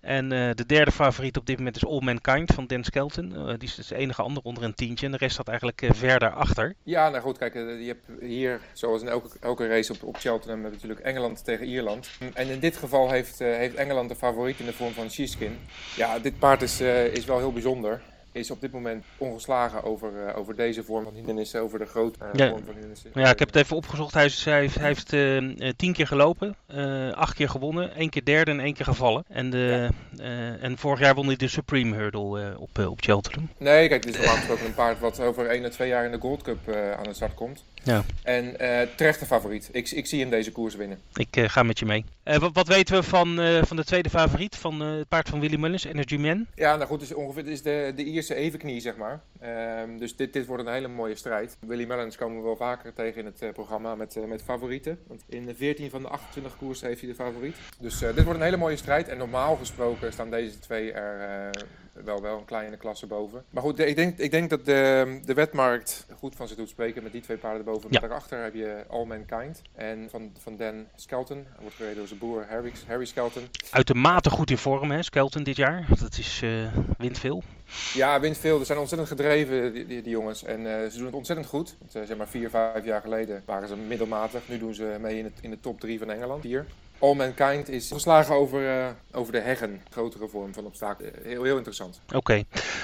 [0.04, 3.32] En uh, de derde favoriet op dit moment is All Mankind van Dan Skelton.
[3.36, 5.06] Uh, die is dus de enige ander onder een tientje.
[5.06, 6.74] En de rest staat eigenlijk uh, verder achter.
[6.82, 9.08] Ja, nou goed, kijk, je hebt hier, zoals in
[9.40, 12.10] elke, race op, op Cheltenham, natuurlijk Engeland tegen Ierland.
[12.34, 15.58] En in dit geval heeft, heeft Engeland de favoriet in de vorm van Sheeskin.
[15.96, 16.80] Ja, dit paard is,
[17.12, 18.00] is wel heel bijzonder
[18.34, 22.18] is op dit moment ongeslagen over, uh, over deze vorm van hindernissen, over de grote
[22.22, 22.48] uh, ja.
[22.48, 23.10] vorm van hindernissen.
[23.14, 24.14] Ja, ik heb het even opgezocht.
[24.14, 26.56] Hij, is, hij heeft, hij heeft uh, tien keer gelopen,
[27.14, 29.24] acht keer gewonnen, één keer derde en één keer gevallen.
[29.28, 30.56] En, de, ja.
[30.60, 33.48] en vorig jaar won hij de Supreme Hurdle op, op Cheltenham.
[33.58, 36.10] Nee, kijk, dit is normaal gesproken een paard wat over één à twee jaar in
[36.10, 37.64] de Gold Cup aan de start komt.
[37.84, 38.04] Ja.
[38.22, 38.56] En
[38.96, 39.68] terecht de favoriet.
[39.72, 40.98] Ik, ik zie hem deze koers winnen.
[41.14, 42.04] Ik ga met je mee.
[42.22, 45.84] Wat, wat, weten we van, van de tweede favoriet, van het paard van Willy Mullins,
[45.84, 46.46] Energy Man?
[46.54, 49.20] Ja, nou goed, dus ongeveer is de, de Ierse evenknie, zeg maar.
[49.82, 51.56] Um, dus dit, dit wordt een hele mooie strijd.
[51.60, 54.98] Willy Mullins komen we wel vaker tegen in het uh, programma met, uh, met favorieten.
[55.06, 57.56] Want in de 14 van de 28 koersen heeft hij de favoriet.
[57.80, 59.08] Dus uh, dit wordt een hele mooie strijd.
[59.08, 61.50] En normaal gesproken staan deze twee er
[62.04, 63.44] wel, wel een kleine klasse boven.
[63.50, 67.02] Maar goed, ik denk, ik denk dat de, de wetmarkt goed van zich doet spreken
[67.02, 67.88] met die twee paarden erboven.
[67.90, 68.00] Ja.
[68.00, 69.62] Maar daarachter heb je All Mankind.
[69.74, 71.36] En van, van Dan Skelton.
[71.36, 73.42] Hij wordt gereden door zijn broer Harry, Harry Skelton.
[73.70, 75.86] Uitermate goed in vorm, hè, Skelton dit jaar.
[76.00, 76.66] Dat is uh,
[76.98, 77.42] wint veel.
[77.94, 78.58] Ja, wint veel.
[78.58, 80.44] Ze zijn ontzettend gedreven, die, die, die jongens.
[80.44, 81.76] En uh, ze doen het ontzettend goed.
[81.78, 84.42] Want, uh, zeg maar vier, vijf jaar geleden waren ze middelmatig.
[84.48, 86.42] Nu doen ze mee in, het, in de top drie van Engeland.
[86.42, 86.66] Hier.
[87.04, 89.80] All Mankind is geslagen over, uh, over de heggen.
[89.90, 91.06] Grotere vorm van obstakel.
[91.22, 92.00] Heel, heel interessant.
[92.14, 92.42] Oké.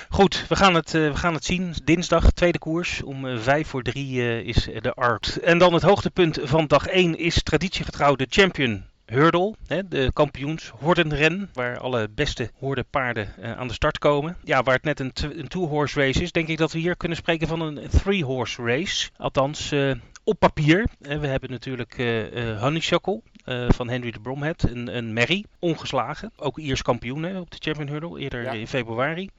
[0.09, 1.74] Goed, we gaan, het, we gaan het zien.
[1.85, 3.02] Dinsdag, tweede koers.
[3.02, 5.38] Om vijf voor drie is de art.
[5.40, 10.72] En dan het hoogtepunt van dag 1 is traditiegetrouw de champion Hurdle, hè, de kampioens
[10.78, 14.37] hordenren, waar alle beste hordenpaarden uh, aan de start komen.
[14.44, 17.48] Ja, waar het net een, two-horse race is, denk ik dat we hier kunnen spreken
[17.48, 19.11] van een three-horse race.
[19.16, 19.92] Althans, uh,
[20.24, 20.87] op papier.
[20.98, 26.33] We hebben natuurlijk uh, Honeysuckle uh, van Henry de Bromhead, een, een Merry, ongeslagen.
[26.37, 28.53] Ook Iers kampioen hè, op de Champion Hurdle, eerder ja.
[28.53, 29.31] in februari.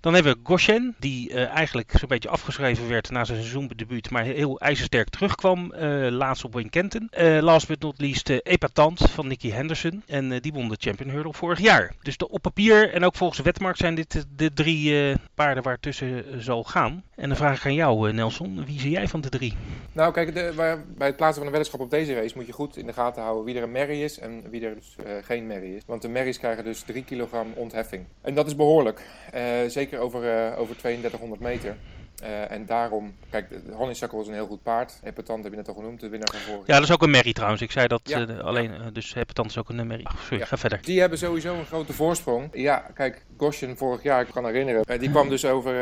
[0.00, 4.24] Dan hebben we Goshen, die uh, eigenlijk zo'n beetje afgeschreven werd na zijn seizoendebuut, maar
[4.24, 5.72] heel ijzersterk terugkwam.
[5.74, 7.10] Uh, laatst op Wincanton.
[7.40, 10.02] last but not least Epatant van Nicky Henderson.
[10.06, 11.94] En die won de Champion Hurdle vorig jaar.
[12.02, 15.62] Dus de, op papier en ook volgens de wetmarkt zijn dit de, de drie paarden
[15.62, 17.02] waar tussen zal gaan.
[17.14, 19.54] En dan vraag ik aan jou, Nelson, wie zie jij van de drie?
[19.92, 22.52] Nou, kijk, de, waar, bij het plaatsen van een weddenschap op deze race moet je
[22.52, 25.12] goed in de gaten houden wie er een merrie is en wie er dus uh,
[25.22, 25.82] geen merrie is.
[25.86, 28.04] Want de merries krijgen dus 3 kilogram ontheffing.
[28.20, 29.06] En dat is behoorlijk.
[29.34, 31.76] Uh, zeker over, uh, over 3200 meter.
[32.24, 34.98] Uh, en daarom, kijk, de Honeysuckle is een heel goed paard.
[35.02, 37.10] Hepatant heb je net al genoemd, de winnaar van vorig Ja, dat is ook een
[37.10, 37.62] merrie trouwens.
[37.62, 38.90] Ik zei dat ja, uh, alleen, ja.
[38.90, 40.06] dus Hepatant is ook een merrie.
[40.06, 40.44] Oh, sorry, ja.
[40.44, 40.82] ga verder.
[40.82, 42.48] Die hebben sowieso een grote voorsprong.
[42.52, 45.74] Ja, kijk, Goshen vorig jaar, ik kan herinneren, uh, die kwam dus over,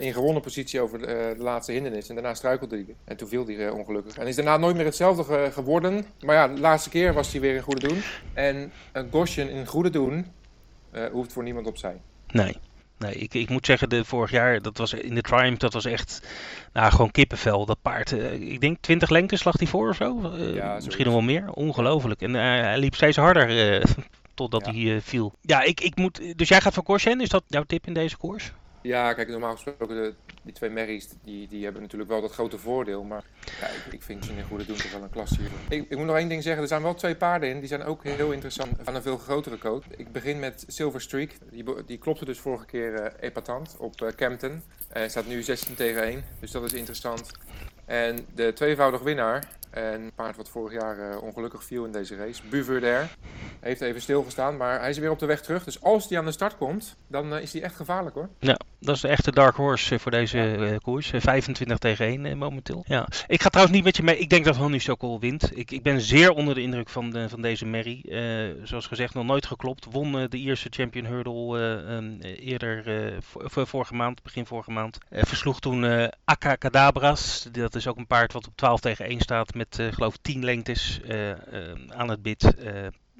[0.00, 2.08] in gewonnen positie over de, de, laatste hindernis.
[2.08, 2.94] En daarna struikelde hij.
[3.04, 4.16] En toen viel hij ongelukkig.
[4.16, 6.04] En is daarna nooit meer hetzelfde ge geworden.
[6.20, 8.02] Maar ja, de laatste keer was hij weer in goede doen.
[8.32, 8.72] En
[9.10, 10.26] Goshen in goede doen
[11.12, 12.00] hoeft voor niemand opzij.
[12.26, 12.56] Nee.
[13.02, 15.84] Nee, ik, ik moet zeggen, de, vorig jaar, dat was in de Triumph, dat was
[15.84, 16.22] echt,
[16.72, 17.66] nou, gewoon kippenvel.
[17.66, 20.32] Dat paard, uh, ik denk 20 lengtes lag hij voor of zo.
[20.34, 21.50] Uh, ja, misschien nog wel meer.
[21.52, 22.20] Ongelooflijk.
[22.20, 23.82] En uh, hij liep steeds harder
[24.34, 24.72] totdat ja.
[24.72, 25.32] hij viel.
[25.40, 28.16] Ja, ik, ik moet, dus jij gaat voor Corsen, is dat jouw tip in deze
[28.16, 28.52] koers?
[28.82, 32.58] Ja, kijk, normaal gesproken, de, die twee merries, die, die hebben natuurlijk wel dat grote
[32.58, 33.02] voordeel.
[33.02, 33.24] Maar
[33.60, 35.50] ja, ik, ik vind ze in goede doen toch wel een klasse hier.
[35.68, 37.82] Ik, ik moet nog één ding zeggen, er zijn wel twee paarden in, die zijn
[37.82, 39.84] ook heel interessant van een veel grotere coat.
[39.96, 44.08] Ik begin met Silver Streak, die, die klopte dus vorige keer uh, epatant op uh,
[44.08, 44.62] Campton.
[44.96, 47.30] Uh, staat nu 16 tegen 1, dus dat is interessant.
[47.84, 52.42] En de tweevoudig winnaar, en een paard wat vorig jaar ongelukkig viel in deze race,
[52.50, 53.16] Buverder,
[53.60, 55.64] heeft even stilgestaan, maar hij is weer op de weg terug.
[55.64, 58.28] Dus als hij aan de start komt, dan is hij echt gevaarlijk hoor.
[58.38, 60.56] Ja, dat is de echte dark horse voor deze ja.
[60.56, 61.10] uh, koers.
[61.14, 62.84] 25 tegen 1 momenteel.
[62.86, 63.08] Ja.
[63.26, 64.18] Ik ga trouwens niet met je mee.
[64.18, 65.56] Ik denk dat Honeysuckle wint.
[65.56, 68.02] Ik, ik ben zeer onder de indruk van, de, van deze Merrie.
[68.62, 69.86] zoals gezegd, nog nooit geklopt.
[69.90, 74.98] Won de Ierse Champion Hurdle um, eerder, voor, vorige maand, begin vorige maand.
[75.10, 77.48] versloeg toen Akka Cadabras.
[77.52, 81.00] Dat is ook een paard wat op 12 tegen 1 staat met geloof 10 lengtes
[81.88, 82.54] aan het bid.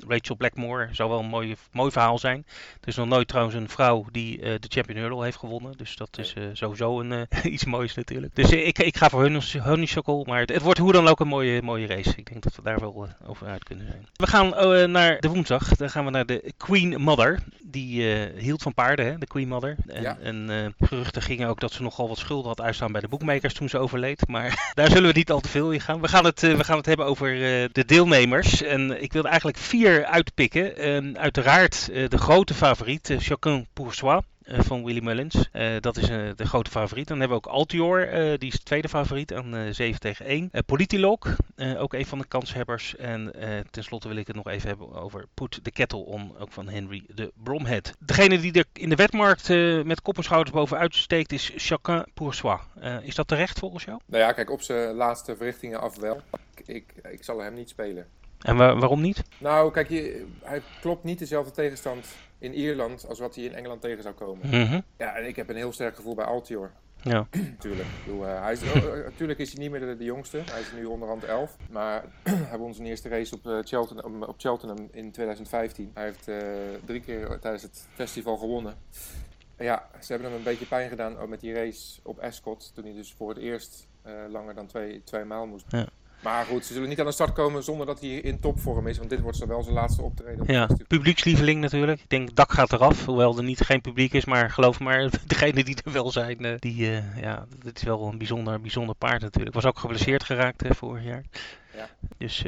[0.08, 2.44] Rachel Blackmore zou wel een mooi, mooi verhaal zijn.
[2.80, 5.76] Er is nog nooit trouwens een vrouw die de Champion Hurdle heeft gewonnen.
[5.76, 8.34] Dus dat is sowieso een, iets moois natuurlijk.
[8.34, 9.22] Dus ik, ik ga voor
[9.62, 10.24] Honeysuckle.
[10.24, 12.12] Maar het, het, wordt hoe dan ook een mooie, mooie race.
[12.16, 14.06] Ik denk dat we daar wel over uit kunnen zijn.
[14.14, 14.48] We gaan
[14.90, 15.76] naar de woensdag.
[15.76, 17.42] Dan gaan we naar de Queen Mother.
[17.62, 18.02] Die
[18.36, 19.18] hield van paarden, hè?
[19.18, 19.76] de Queen Mother.
[19.86, 20.18] En, ja.
[20.18, 23.68] en geruchten gingen ook dat ze nogal wat schulden had uitstaan bij de boekmakers toen
[23.68, 24.28] ze overleed.
[24.28, 26.00] Maar daar zullen we niet al te veel in gaan.
[26.00, 27.34] We gaan het, we gaan het hebben over
[27.72, 28.62] de deelnemers.
[28.62, 30.86] En ik wilde eigenlijk vier uitpikken.
[30.86, 34.20] Uh, uiteraard uh, de grote favoriet, Chacun pour soi.
[34.44, 35.48] van Willy Mullins.
[35.80, 37.08] dat is de grote favoriet.
[37.08, 40.50] Dan hebben we ook Altior, die is de tweede favoriet aan 7 tegen 1.
[40.66, 41.36] Politilog,
[41.76, 42.96] ook een van de kanshebbers.
[42.96, 43.32] En
[43.70, 47.04] tenslotte wil ik het nog even hebben over Put the Kettle On, ook van Henry
[47.14, 47.92] de Bromhead.
[47.98, 49.48] Degene die er in de wetmarkt
[49.84, 52.58] met kop en schouders bovenuit steekt is Chacun pour soi.
[53.02, 54.00] is dat terecht volgens jou?
[54.06, 56.20] Nou ja, kijk, op zijn laatste verrichtingen af wel.
[56.64, 58.06] Ik, ik zal hem niet spelen.
[58.42, 59.22] En waar, waarom niet?
[59.38, 62.06] Nou, kijk, je, hij klopt niet dezelfde tegenstand
[62.38, 64.46] in Ierland als wat hij in Engeland tegen zou komen.
[64.46, 64.82] Mm -hmm.
[64.98, 66.70] Ja, en ik heb een heel sterk gevoel bij Altior.
[67.02, 67.26] Ja.
[67.58, 67.88] Tuurlijk.
[68.04, 68.74] Bedoel, uh, hij is, uh,
[69.04, 70.42] natuurlijk is hij niet meer de, de, jongste.
[70.50, 71.56] Hij is nu onderhand 11.
[71.70, 75.90] Maar hij won zijn eerste race op, uh, Cheltenham, op Cheltenham in 2015.
[75.94, 76.30] Hij heeft
[76.84, 78.74] drie keer tijdens het festival gewonnen.
[79.56, 82.74] En ja, ze hebben hem een beetje pijn gedaan ook met die race op Ascot.
[82.74, 83.88] Toen hij dus voor het eerst
[84.28, 85.64] langer dan twee, twee maal moest.
[85.68, 85.86] Ja.
[86.22, 88.98] Maar goed, ze zullen niet aan de start komen zonder dat hij in topvorm is.
[88.98, 90.40] Want dit wordt wel zijn laatste optreden.
[90.40, 92.00] Op ja, publiekslieveling natuurlijk.
[92.00, 93.04] Ik denk, dak gaat eraf.
[93.04, 94.24] Hoewel er niet geen publiek is.
[94.24, 98.18] Maar geloof maar, degenen die er wel zijn, die, uh, ja, dit is wel een
[98.18, 99.54] bijzonder, bijzonder paard natuurlijk.
[99.54, 101.22] Was ook geblesseerd geraakt hè, vorig jaar.
[101.76, 101.88] Ja.
[102.18, 102.44] Dus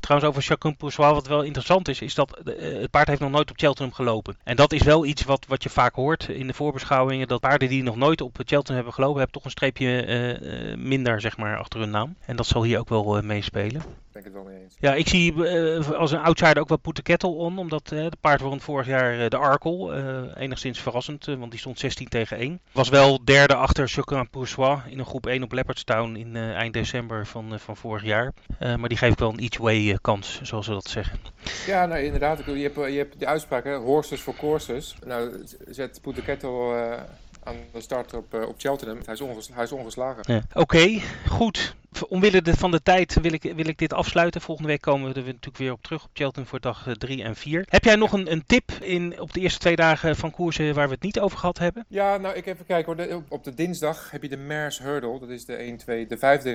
[0.00, 3.50] trouwens over Chacun Poursois, wat wel interessant is, is dat het paard heeft nog nooit
[3.50, 4.36] op Cheltenham gelopen.
[4.44, 7.68] En dat is wel iets wat, wat je vaak hoort in de voorbeschouwingen, dat paarden
[7.68, 11.80] die nog nooit op Cheltenham hebben gelopen, hebben toch een streepje minder, zeg maar, achter
[11.80, 12.16] hun naam.
[12.26, 14.74] En dat zal hier ook wel meespelen ben ik het wel mee eens.
[14.78, 17.58] Ja, ik zie uh, als een outsider ook wel Poete Kettle on.
[17.58, 19.94] Omdat uh, de paard won vorig jaar uh, de Arkel.
[20.34, 22.60] enigszins verrassend, want die stond 16 tegen 1.
[22.72, 27.26] Was wel derde achter Chocolat Poursois in een groep 1 op Leopardstown in eind december
[27.26, 28.32] van, van vorig jaar.
[28.58, 31.18] maar die geeft wel een each way kans, zoals we dat zeggen.
[31.66, 32.38] Ja, nou inderdaad.
[32.44, 34.94] Je hebt, je hebt de uitspraak, hè, horses for courses.
[35.06, 36.98] Nou, zet Poete Kettle
[37.42, 38.98] aan de start op, op Cheltenham.
[39.04, 40.22] Hij is, onges hij is ongeslagen.
[40.26, 40.42] Ja.
[40.54, 41.74] Oké, goed
[42.08, 44.40] omwille van de tijd wil ik, wil ik dit afsluiten.
[44.40, 47.28] Volgende week komen we er natuurlijk weer op terug op Cheltenham voor dag 3 eh,
[47.28, 47.64] en 4.
[47.68, 50.88] Heb jij nog een, een tip in, op de eerste twee dagen van koersen waar
[50.88, 51.84] we het niet over gehad hebben?
[51.88, 53.22] Ja, nou ik even kijken hoor.
[53.28, 55.18] op de dinsdag heb je de Mares Hurdle.
[55.18, 56.50] Dat is de 1, 2, de vijfde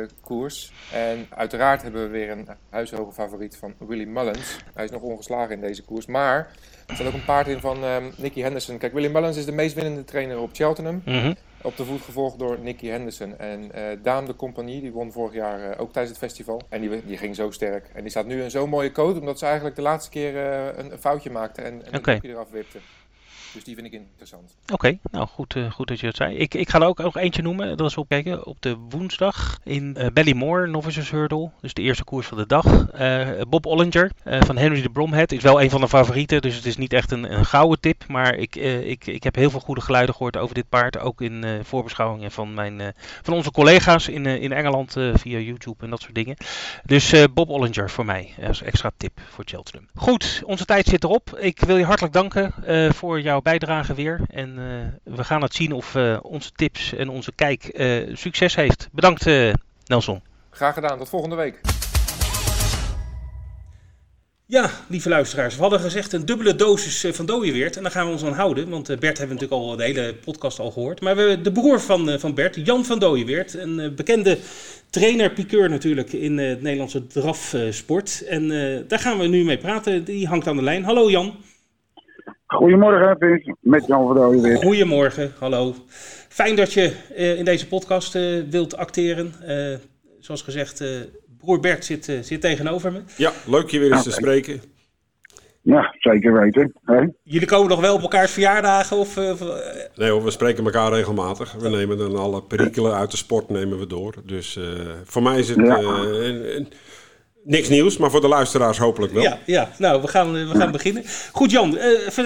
[0.00, 0.72] uh, koers.
[0.92, 4.56] En uiteraard hebben we weer een huishoge favoriet van Willy Mullins.
[4.74, 6.06] Hij is nog ongeslagen in deze koers.
[6.06, 6.50] Maar
[6.86, 8.78] er staat ook een paard in van um, Nicky Henderson.
[8.78, 11.02] Kijk, Willy Mullins is de meest winnende trainer op Cheltenham.
[11.04, 13.38] Mm op de voet gevolgd door Nicky Henderson.
[13.38, 16.62] En uh, Daan de Compagnie, die won vorig jaar uh, ook tijdens het festival.
[16.68, 17.90] En die, die ging zo sterk.
[17.94, 20.66] En die staat nu in zo'n mooie code, omdat ze eigenlijk de laatste keer uh,
[20.76, 22.14] een, een, foutje maakte en, en okay.
[22.14, 22.78] een eraf wipte.
[23.52, 24.56] Dus die vind ik interessant.
[24.72, 26.36] Oké, nou goed, uh, goed dat je dat zei.
[26.36, 27.76] Ik, ik ga er ook nog eentje noemen.
[27.76, 31.50] Dat is opkijken op de woensdag in uh, Ballymore, Novices Hurdle.
[31.60, 32.66] Dus de eerste koers van de dag.
[33.00, 36.40] Uh, Bob Ollinger van Henry de Bromhead is wel een van de favorieten.
[36.40, 38.04] Dus het is niet echt een, een gouden tip.
[38.08, 40.98] Maar ik, ik, ik heb heel veel goede geluiden gehoord over dit paard.
[40.98, 46.00] Ook in voorbeschouwingen van, mijn, van onze collega's in, in Engeland via YouTube en dat
[46.00, 46.36] soort dingen.
[46.84, 49.88] Dus Bob Ollinger voor mij als extra tip voor Cheltenham.
[49.94, 51.38] Goed, onze tijd zit erop.
[51.38, 52.54] Ik wil je hartelijk danken
[52.94, 54.20] voor jouw bijdrage weer.
[54.28, 58.54] En uh, we gaan het zien of uh, onze tips en onze kijk uh, succes
[58.54, 58.88] heeft.
[58.92, 59.24] Bedankt
[59.86, 60.22] Nelson.
[60.50, 61.60] Graag gedaan, tot volgende week.
[64.46, 67.76] Ja, lieve luisteraars, we hadden gezegd een dubbele dosis van Dooyeweert.
[67.76, 70.14] En daar gaan we ons aan houden, want Bert hebben we natuurlijk al de hele
[70.14, 71.00] podcast al gehoord.
[71.00, 74.38] Maar we hebben de broer van, van Bert, Jan van Dooyeweert, een bekende
[74.90, 78.24] trainer, piqueur natuurlijk in het Nederlandse drafsport.
[78.26, 78.48] En
[78.88, 80.04] daar gaan we nu mee praten.
[80.04, 80.84] Die hangt aan de lijn.
[80.84, 81.36] Hallo Jan.
[82.52, 83.18] Goedemorgen.
[83.60, 84.56] Met Jan van Dooyen weer.
[84.56, 85.74] Goedemorgen, hallo.
[86.28, 89.32] Fijn dat je uh, in deze podcast uh, wilt acteren.
[89.48, 89.76] Uh,
[90.18, 90.84] zoals gezegd,
[91.38, 93.00] broer Bert zit, zit tegenover me.
[93.16, 94.62] Ja, leuk je weer eens te spreken.
[95.62, 96.72] Ja, zeker weten.
[96.84, 97.06] Hè?
[97.22, 98.96] Jullie komen nog wel op elkaars verjaardagen?
[98.96, 99.16] Of,
[99.94, 101.52] Nee hoor, we spreken elkaar regelmatig.
[101.52, 104.14] We nemen dan alle perikelen uit de sport nemen we door.
[104.24, 104.58] Dus
[105.04, 105.58] voor mij is het...
[105.58, 105.80] Ja.
[107.44, 109.22] Niks nieuws, maar voor de luisteraars hopelijk wel.
[109.22, 109.68] Ja, ja.
[109.78, 111.02] nou, we gaan, we gaan beginnen.
[111.32, 111.80] Goed, Jan, uh,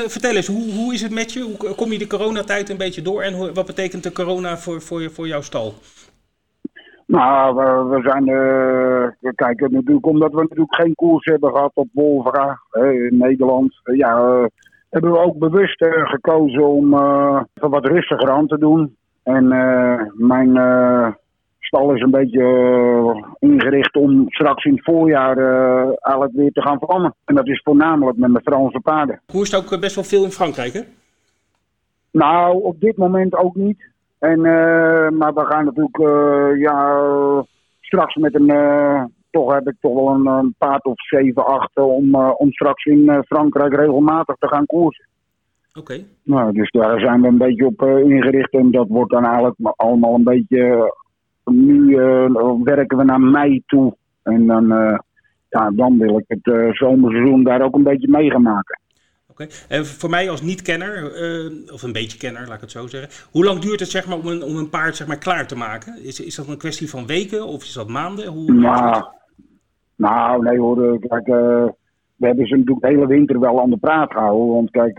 [0.07, 1.41] vertel eens, hoe, hoe is het met je?
[1.41, 4.81] Hoe kom je de coronatijd een beetje door en hoe, wat betekent de corona voor,
[4.81, 5.75] voor, voor jouw stal?
[7.07, 11.73] Nou, we, we zijn, uh, we kijken natuurlijk, omdat we natuurlijk geen koers hebben gehad
[11.75, 13.81] op Wolvera in Nederland.
[13.85, 14.49] Uh, ja,
[14.91, 16.91] hebben we ook bewust gekozen om
[17.55, 18.97] wat rustiger aan te doen.
[19.23, 19.49] En
[20.15, 20.53] mijn
[21.77, 26.63] stal is een beetje uh, ingericht om straks in het voorjaar uh, eigenlijk weer te
[26.63, 27.15] gaan vlammen.
[27.25, 29.21] En dat is voornamelijk met mijn Franse paarden.
[29.27, 30.81] Koerst ook eh, best wel veel in Frankrijk, hè?
[32.11, 33.91] Nou, op dit moment ook niet.
[34.19, 35.99] En, uh, maar we gaan natuurlijk
[36.59, 37.03] ja,
[37.81, 39.13] straks met een...
[39.31, 43.25] toch heb ik toch wel een, een paard of 7, 8 om, om straks in
[43.27, 45.07] Frankrijk regelmatig te gaan koersen.
[45.79, 46.05] Oké.
[46.23, 48.53] Nou, dus daar zijn we een beetje op ingericht.
[48.53, 50.93] En dat wordt dan eigenlijk allemaal een beetje
[51.55, 53.97] nu eh, werken we naar mei toe.
[54.23, 54.99] En dan, eh,
[55.49, 58.81] ja, dan wil ik het eh, zomerseizoen daar ook een beetje mee gaan maken.
[59.31, 61.05] Oké, en voor mij als niet-kenner,
[61.73, 63.29] of een beetje kenner, laat ik het zo zeggen.
[63.31, 65.57] Hoe lang duurt het zeg maar, om, een, om een paard zeg maar, klaar te
[65.57, 66.05] maken?
[66.05, 68.27] Is, is dat een kwestie van weken of is dat maanden?
[68.27, 69.05] Hoe, nou,
[69.97, 70.99] nou, nee hoor.
[70.99, 71.27] Kijk,
[72.17, 74.55] we hebben ze natuurlijk de hele winter wel aan de praat gehouden.
[74.55, 74.99] Want kijk,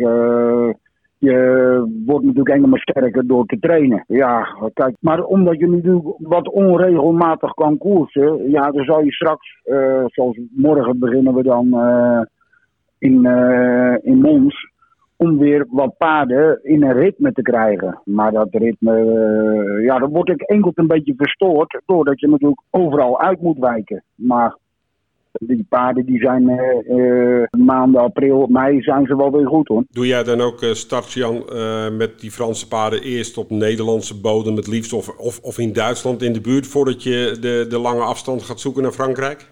[1.18, 4.04] je wordt natuurlijk helemaal sterker door te trainen.
[4.08, 9.62] Ja, kijk, maar omdat je nu wat onregelmatig kan koersen, ja, dan zal je straks,
[9.66, 12.22] uh, zoals morgen beginnen we dan uh,
[12.98, 14.72] in, uh, in Mons,
[15.16, 18.02] om weer wat paarden in een ritme te krijgen.
[18.06, 18.94] Maar dat ritme,
[19.82, 24.04] ja, dan wordt ik enkel een beetje verstoord, doordat je natuurlijk overal uit moet wijken.
[24.16, 24.58] Maar
[25.40, 26.50] die paarden die zijn
[26.88, 29.84] uh, maanden april, mei zijn ze wel weer goed hoor.
[29.90, 31.44] Doe jij dan ook uh, start Jan
[31.98, 36.22] met die Franse paarden eerst op Nederlandse bodem het liefst of, of, of in Duitsland
[36.22, 39.52] in de buurt voordat je de, de lange afstand gaat zoeken naar Frankrijk?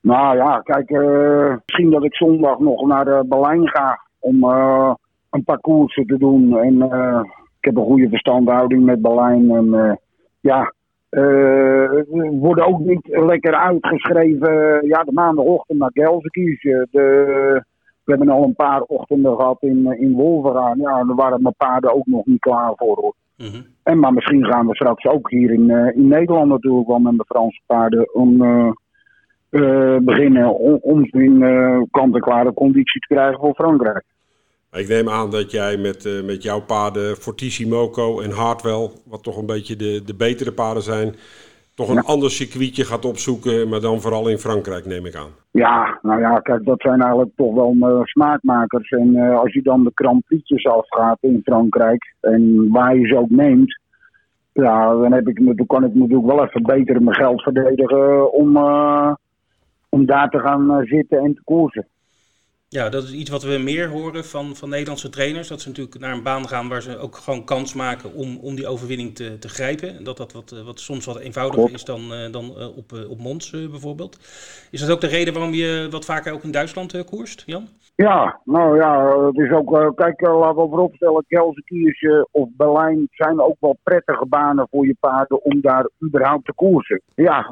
[0.00, 0.90] Nou ja, kijk,
[1.64, 4.44] misschien dat ik zondag nog naar Berlijn ga om
[5.30, 6.58] een parcours te doen.
[6.58, 6.74] En
[7.58, 9.98] ik heb een goede verstandhouding met Berlijn en
[10.40, 10.72] ja,
[12.40, 14.86] worden ook niet lekker uitgeschreven.
[14.86, 16.88] Ja, de maandagochtend naar Gelsenkirchen.
[16.90, 17.64] De,
[18.04, 20.78] we hebben al een paar ochtenden gehad in, in Wolveraan.
[20.78, 22.96] Ja, daar waren mijn paarden ook nog niet klaar voor.
[23.00, 23.14] Hoor.
[23.36, 23.62] Mhm.
[23.82, 27.24] En maar misschien gaan we straks ook hier in, in Nederland natuurlijk wel met de
[27.24, 28.36] Franse paarden om
[30.04, 31.38] beginnen om, om in
[31.90, 34.04] kant-en-klare conditie te krijgen voor Frankrijk.
[34.76, 39.36] Ik neem aan dat jij met, uh, met jouw paarden Fortissimoco en Hartwell, wat toch
[39.36, 41.14] een beetje de, de betere paarden zijn,
[41.74, 45.30] toch een ander circuitje gaat opzoeken, maar dan vooral in Frankrijk neem ik aan.
[45.50, 48.90] Ja, nou ja, kijk, dat zijn eigenlijk toch wel uh, smaakmakers.
[48.90, 53.18] En uh, als je dan de Grand Prix'jes afgaat in Frankrijk, en waar je ze
[53.18, 53.80] ook neemt,
[54.52, 58.56] ja, dan, heb ik, dan kan ik natuurlijk wel even beter mijn geld verdedigen om,
[59.88, 61.86] om daar te gaan zitten en te koersen.
[62.68, 65.48] Ja, dat is iets wat we meer horen van, van Nederlandse trainers.
[65.48, 68.54] Dat ze natuurlijk naar een baan gaan waar ze ook gewoon kans maken om, om
[68.54, 69.96] die overwinning te, te grijpen.
[69.96, 73.18] En dat dat wat, wat soms wat eenvoudiger is dan, uh, dan uh, op, op
[73.18, 74.16] Mons bijvoorbeeld.
[74.70, 77.68] Is dat ook de reden waarom je wat vaker ook in Duitsland koerst, Jan?
[77.94, 83.56] Ja, nou ja, het is ook, kijk, laten we vooropstellen, Gelsenkirchen of Berlijn zijn ook
[83.60, 87.02] wel prettige banen voor je paarden om daar überhaupt te koersen.
[87.14, 87.46] Ja,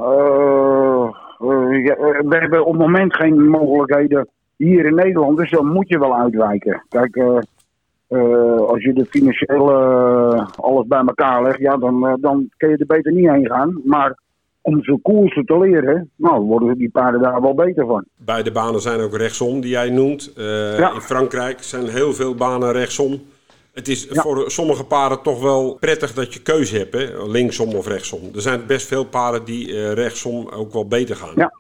[1.39, 6.17] we hebben op het moment geen mogelijkheden hier in Nederland, dus dan moet je wel
[6.17, 6.85] uitwijken.
[6.89, 7.39] Kijk, uh,
[8.09, 9.73] uh, als je de financiële
[10.35, 13.81] uh, alles bij elkaar legt, ja, dan, dan kun je er beter niet heen gaan.
[13.85, 14.19] Maar
[14.61, 18.05] om ze koersen te leren, nou, worden die paarden daar wel beter van.
[18.17, 20.33] Beide banen zijn ook rechtsom, die jij noemt.
[20.77, 20.95] Ja.
[20.95, 23.23] In Frankrijk zijn heel veel banen rechtsom.
[23.73, 24.23] Het is ja.
[24.23, 27.27] voor sommige paarden toch wel prettig dat je keuze hebt, hè?
[27.27, 28.21] linksom of rechtsom.
[28.35, 31.33] Er zijn best veel paarden die rechtsom ook wel beter gaan.
[31.35, 31.53] Ja,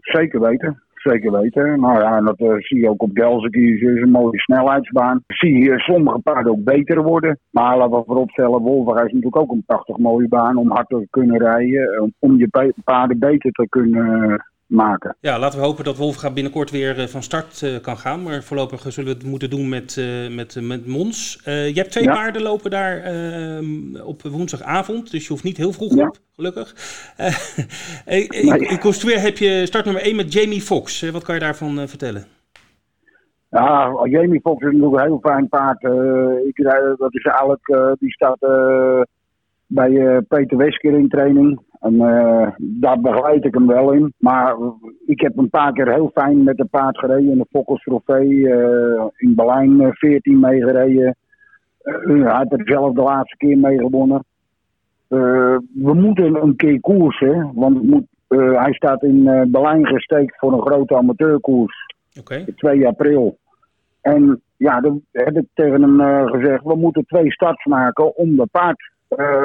[0.00, 0.82] zeker weten.
[0.98, 1.80] Zeker weten.
[1.80, 3.96] Nou ja, en dat uh, zie je ook op Gelsenkirchen.
[3.96, 5.22] is een mooie snelheidsbaan.
[5.26, 7.38] Zie je sommige paarden ook beter worden.
[7.50, 11.06] Maar laten we vooropstellen, Wolverga is natuurlijk ook een prachtig mooie baan om hard te
[11.10, 12.14] kunnen rijden.
[12.18, 15.16] Om je paarden beter te kunnen maken.
[15.20, 18.22] Ja, laten we hopen dat Wolfga binnenkort weer eh, van start uh, kan gaan.
[18.22, 21.40] Maar voorlopig zullen we het moeten doen met, uh, met, met Mons.
[21.44, 22.14] je hebt twee ja.
[22.14, 25.10] paarden lopen daar ehm, op woensdagavond.
[25.10, 26.06] Dus je hoeft niet heel vroeg ja.
[26.06, 26.74] op, gelukkig.
[28.70, 31.10] In construeer heb je start nummer 1 met Jamie Fox.
[31.10, 32.24] wat kan je daarvan vertellen?
[33.50, 35.82] Ja, Jamie Fox is natuurlijk een heel fijn paard.
[36.46, 36.56] ik,
[36.98, 38.38] dat is eigenlijk, die staat
[39.66, 41.60] bij Peter Wesker in training.
[41.80, 44.14] En uh, daar begeleid ik hem wel in.
[44.18, 44.56] Maar
[45.06, 47.30] ik heb een paar keer heel fijn met de paard gereden.
[47.30, 48.28] In de Fokkels Trofee.
[48.28, 51.16] Uh, in Berlijn 14 meegereden.
[51.82, 54.24] Uh, hij heeft er zelf de laatste keer mee gewonnen.
[55.08, 57.52] we moeten een keer koersen.
[57.54, 61.76] Want moet, hij staat in Berlijn gesteekt voor een grote amateurkoers.
[62.20, 62.44] Okay.
[62.56, 63.38] 2 april.
[64.00, 66.64] En ja, dan heb ik tegen hem gezegd.
[66.64, 68.96] We moeten twee starts maken om de paard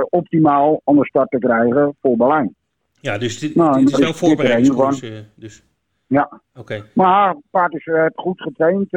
[0.10, 2.56] optimaal aan de start te krijgen voor Berlijn.
[3.00, 5.02] Ja, dus dit, nou, dit is wel voorbereidingskoers.
[5.02, 5.64] Uh, dus.
[6.08, 6.60] Ja, oké.
[6.60, 6.84] Okay.
[6.94, 8.90] Maar het paard is uh, goed getraind.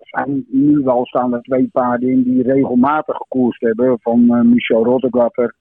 [0.00, 3.98] Zijn nu wel staan er twee paarden in die regelmatig gekoerst hebben.
[4.00, 5.54] Van Michel Rottegatter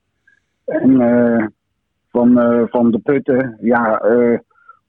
[0.66, 1.54] en
[2.12, 2.40] van,
[2.70, 3.58] van de Putten.
[3.62, 4.02] Ja,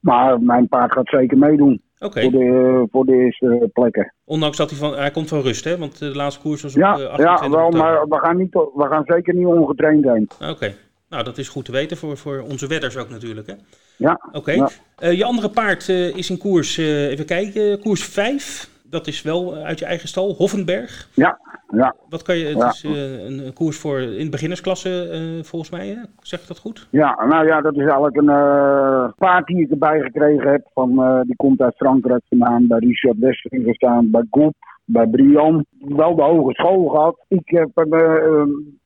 [0.01, 1.83] maar mijn paard gaat zeker meedoen.
[1.99, 2.23] Okay.
[2.23, 4.15] Voor, de, voor de eerste plekken.
[4.25, 5.79] Ondanks dat hij van, hij komt van rust, hè?
[5.79, 8.87] Want de laatste koers was op ja, uh, Ja, wel, maar we gaan, niet, we
[8.91, 10.29] gaan zeker niet ongetraind heen.
[10.49, 10.75] Oké.
[11.09, 13.55] Nou, dat is goed te weten voor, voor onze wedders ook natuurlijk, hè?
[13.97, 14.21] Ja.
[14.33, 14.53] Oké.
[14.53, 14.69] Ja.
[15.03, 19.55] Uh, je andere paard uh, is in koers, even kijken, koers 5 dat is wel
[19.55, 21.09] uit je eigen stal, Hoffenberg.
[21.15, 21.39] Ja,
[21.69, 21.95] ja.
[22.09, 22.69] Wat kan je, het ja.
[22.69, 25.97] is uh, een koers voor in beginnersklasse uh, volgens mij, hè?
[26.21, 26.89] zeg ik dat goed?
[26.91, 30.69] Ja, nou ja, dat is eigenlijk een uh, paard die ik erbij gekregen heb.
[30.75, 35.65] Van, die komt uit Frankrijk vandaan, bij Richard Westering gestaan, bij Goep, bij Brian.
[35.79, 37.25] Wel de hogeschool gehad.
[37.29, 37.71] Ik heb,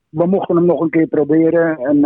[0.08, 2.00] we mochten hem nog een keer proberen en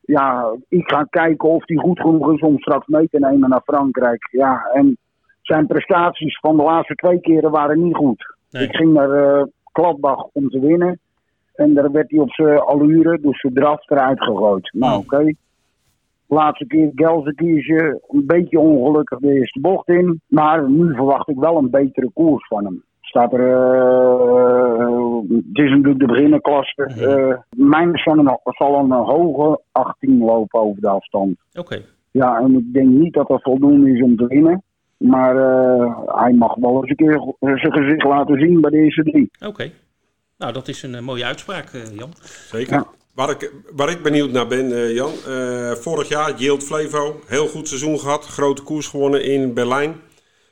[0.00, 3.62] ja, ik ga kijken of hij goed genoeg is om straks mee te nemen naar
[3.64, 4.28] Frankrijk.
[4.30, 4.98] Ja, en
[5.42, 8.34] zijn prestaties van de laatste twee keren waren niet goed.
[8.50, 8.64] Nee.
[8.64, 10.98] Ik ging naar uh, Gladbach om te winnen.
[11.54, 14.72] En daar werd hij op zijn allure, dus zijn draf, eruit gegooid.
[14.72, 15.14] Nou, oké.
[15.14, 15.36] Okay.
[16.26, 20.20] Laatste keer Gelsenkirchen, een beetje ongelukkig de eerste bocht in.
[20.26, 22.84] Maar nu verwacht ik wel een betere koers van hem.
[23.00, 26.90] Staat er, uh, het is natuurlijk de beginnerklasse.
[26.98, 31.36] Uh, mijn zal een, zal een hoge 18 lopen over de afstand.
[31.52, 31.60] Oké.
[31.60, 31.84] Okay.
[32.10, 34.62] Ja, en ik denk niet dat dat voldoende is om te winnen.
[35.02, 39.02] Maar uh, hij mag wel eens een keer zijn gezicht laten zien bij de eerste
[39.02, 39.30] drie.
[39.38, 39.48] Oké.
[39.48, 39.72] Okay.
[40.38, 42.10] Nou, dat is een uh, mooie uitspraak, uh, Jan.
[42.22, 42.74] Zeker.
[42.74, 42.86] Ja.
[43.14, 45.10] Waar, ik, waar ik benieuwd naar ben, Jan.
[45.76, 48.26] vorig jaar, Yield Flevo, heel goed seizoen gehad.
[48.26, 49.94] Grote koers gewonnen in Berlijn.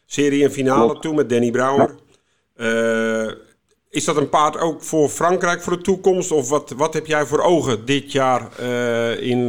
[0.07, 1.03] Serie en finale Klopt.
[1.03, 1.95] toen met Danny Brouwer.
[2.57, 3.35] Ja.
[3.91, 6.33] Is dat een paard ook voor Frankrijk voor de toekomst?
[6.33, 8.61] Of wat, wat heb jij voor ogen dit jaar
[9.21, 9.47] in,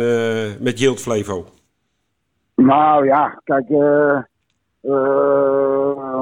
[0.60, 1.46] met Yield Flevo?
[2.56, 3.68] Nou ja, kijk,
[4.82, 6.22] uh,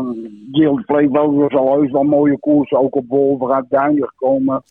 [0.51, 4.64] Yield Flevo is al heus wel mooie koers, ook op Wolver uit Duinen gekomen.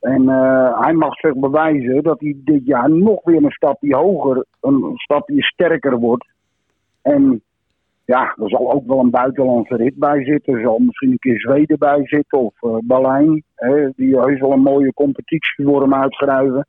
[0.00, 4.44] En uh, hij mag zich bewijzen dat hij dit jaar nog weer een stapje hoger,
[4.60, 6.26] een stapje sterker wordt.
[7.02, 7.42] En
[8.04, 10.54] ja, er zal ook wel een buitenlandse rit bij zitten.
[10.54, 13.42] Er zal misschien een keer Zweden bij zitten of uh, Berlijn.
[13.54, 16.66] Hè, die heus wel een mooie competitie voor hem uitschrijven.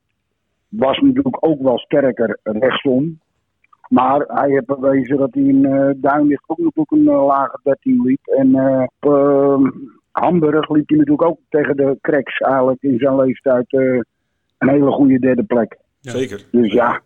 [0.69, 3.19] Was natuurlijk ook wel sterker rechtsom.
[3.93, 8.01] Maar hij heeft bewezen dat hij in uh, Duinlicht ook natuurlijk een uh, lage 13
[8.03, 8.27] liep.
[8.27, 9.73] En uh, op
[10.11, 13.65] Hamburg liep hij natuurlijk ook tegen de cracks eigenlijk in zijn leeftijd
[14.57, 15.77] een hele goede derde plek.
[15.99, 16.11] Ja.
[16.11, 16.45] Zeker.
[16.51, 17.01] Dus ja,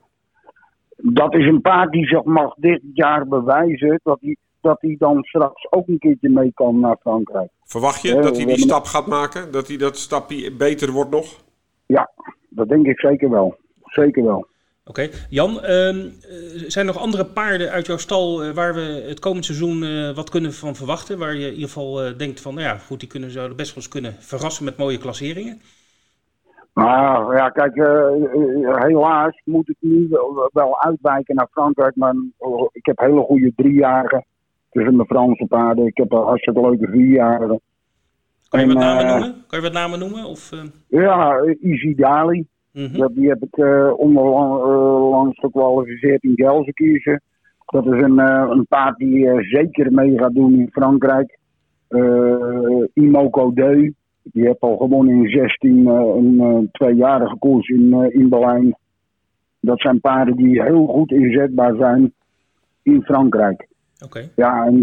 [0.98, 5.24] dat is een paard die zich mag dit jaar bewijzen dat hij, dat hij dan
[5.24, 7.50] straks ook een keertje mee kan naar Frankrijk.
[7.64, 9.52] Verwacht je dat hij die stap gaat maken?
[9.52, 11.44] Dat hij dat stapje beter wordt nog?
[11.86, 12.12] Ja,
[12.50, 13.58] dat denk ik zeker wel.
[13.84, 14.48] Zeker wel.
[14.88, 15.60] Oké, Jan, uh,
[16.68, 20.16] zijn er nog andere paarden uit jouw stal uh, waar we het komend seizoen uh,
[20.16, 21.18] wat kunnen van verwachten?
[21.18, 23.84] Waar je in ieder geval denkt van, nou ja, goed, die kunnen, zouden best wel
[23.84, 25.62] eens kunnen verrassen met mooie klasseringen?
[26.74, 27.76] Nou ja, kijk,
[28.86, 31.96] helaas moet ik nu wel, wel, uitwijken naar Frankrijk.
[31.96, 34.26] Maar oh, ik heb hele goede driejarigen
[34.72, 35.86] tussen mijn Franse paarden.
[35.86, 37.60] Ik heb hartstikke leuke vierjarigen.
[38.50, 39.44] Kan je wat namen noemen?
[39.48, 40.26] Kan je wat namen noemen?
[40.26, 40.52] Of,
[40.88, 42.48] Ja, Easy Dali.
[42.78, 43.14] Mm -hmm.
[43.14, 47.22] Die heb ik uh, onderlangs gekwalificeerd in Gelsenkirchen.
[47.66, 51.38] Dat is een, uh, een paard die zeker mee gaat doen in Frankrijk.
[52.94, 53.92] Imoco Deu.
[54.24, 58.78] Die heeft al gewonnen in 16 een tweejarige koers in, in Berlijn.
[59.60, 62.14] Dat zijn paarden die heel goed inzetbaar zijn
[62.84, 63.68] in Frankrijk.
[64.06, 64.30] Okay.
[64.36, 64.82] Ja, en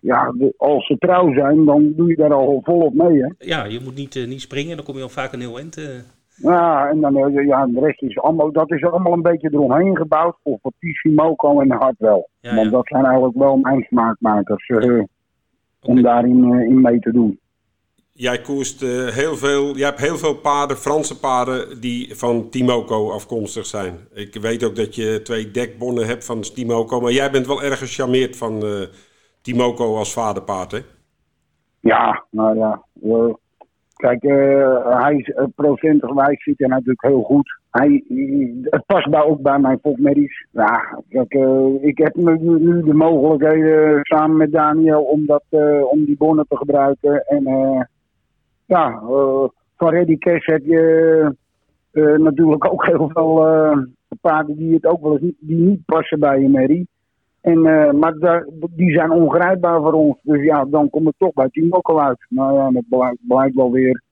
[0.00, 3.22] ja, de, als ze trouw zijn, dan doe je daar al volop mee.
[3.22, 3.28] Hè?
[3.38, 5.76] Ja, je moet niet, niet springen, dan kom je al vaak een heel eind.
[6.36, 10.36] Ja, en dan, ja, de rest is allemaal, dat is allemaal een beetje eromheen gebouwd.
[10.42, 12.26] Voor Fortissimo en Hartwell.
[12.40, 15.06] Ja, Want dat zijn eigenlijk wel mijn smaakmakers uh, okay.
[15.80, 17.38] om daarin uh, in mee te doen.
[18.12, 23.10] Jij koerst uh, heel veel, jij hebt heel veel paarden, Franse paarden, die van Timoco
[23.10, 23.94] afkomstig zijn.
[24.12, 27.78] Ik weet ook dat je twee dekbonnen hebt van Timoco, maar jij bent wel erg
[27.78, 28.62] gecharmeerd van
[29.42, 30.78] Timoco als vaderpaard, hè?
[31.80, 32.82] Ja, nou ja.
[33.94, 37.58] Kijk, uh, hij uh, procentgewijs ziet hij natuurlijk heel goed.
[37.70, 38.04] Hij,
[38.62, 40.46] het past bij, ook bij mijn Medisch.
[40.50, 45.44] Ja, uh, ik heb nu, de mogelijkheden samen met Daniel om, dat,
[45.90, 47.24] om die bonnen te gebruiken.
[47.26, 47.44] En
[48.66, 49.00] ja,
[49.76, 51.36] van Reddy Cash heb je
[52.18, 53.46] natuurlijk ook heel veel
[54.20, 56.86] paarden die het ook wel eens die niet passen bij je Mary.
[57.44, 57.60] En,
[57.98, 60.16] maar daar, die zijn ongrijpbaar voor ons.
[60.22, 62.26] Dus ja, dan kom ik toch bij Team ook al uit.
[62.28, 64.02] Nou ja, dat blijkt, blijkt wel weer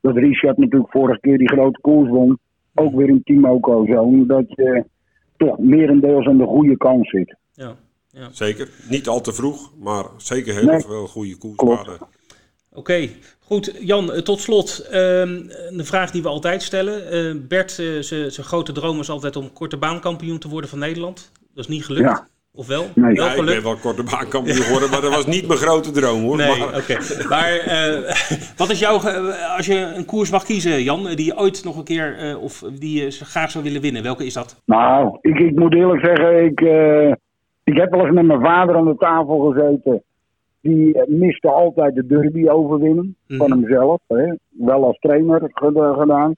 [0.00, 2.38] dat Richard natuurlijk vorige keer die grote koers won.
[2.74, 4.26] Ook weer in Team Oco zo.
[4.26, 4.84] Dat je
[5.36, 7.36] toch merendeels aan de goede kant zit.
[7.52, 7.74] Ja,
[8.08, 8.28] ja.
[8.32, 8.68] Zeker.
[8.88, 10.80] Niet al te vroeg, maar zeker heel nee.
[10.80, 11.94] veel goede koerspaarden.
[11.94, 13.16] Oké, okay.
[13.40, 13.76] goed.
[13.80, 14.80] Jan, tot slot.
[14.84, 17.14] Uh, de vraag die we altijd stellen.
[17.14, 21.32] Uh, Bert, uh, zijn grote droom was altijd om korte baankampioen te worden van Nederland.
[21.54, 22.08] Dat is niet gelukt.
[22.08, 22.28] Ja.
[22.54, 22.84] Of wel?
[22.94, 23.14] Nee.
[23.14, 26.36] Ja, ik ben wel korte baankampioen geworden, maar dat was niet mijn grote droom hoor.
[26.36, 26.96] Nee, maar oké.
[27.28, 28.10] Maar uh,
[28.60, 28.98] wat is jouw,
[29.56, 32.64] als je een koers mag kiezen, Jan, die je ooit nog een keer, uh, of
[32.78, 34.62] die je graag zou willen winnen, welke is dat?
[34.64, 37.12] Nou, ik, ik moet eerlijk zeggen, ik, uh,
[37.64, 40.02] ik heb wel eens met mijn vader aan de tafel gezeten.
[40.60, 43.36] Die miste altijd de derby overwinnen mm.
[43.36, 44.00] van hemzelf.
[44.06, 44.32] Hè.
[44.48, 45.50] Wel als trainer
[45.98, 46.34] gedaan.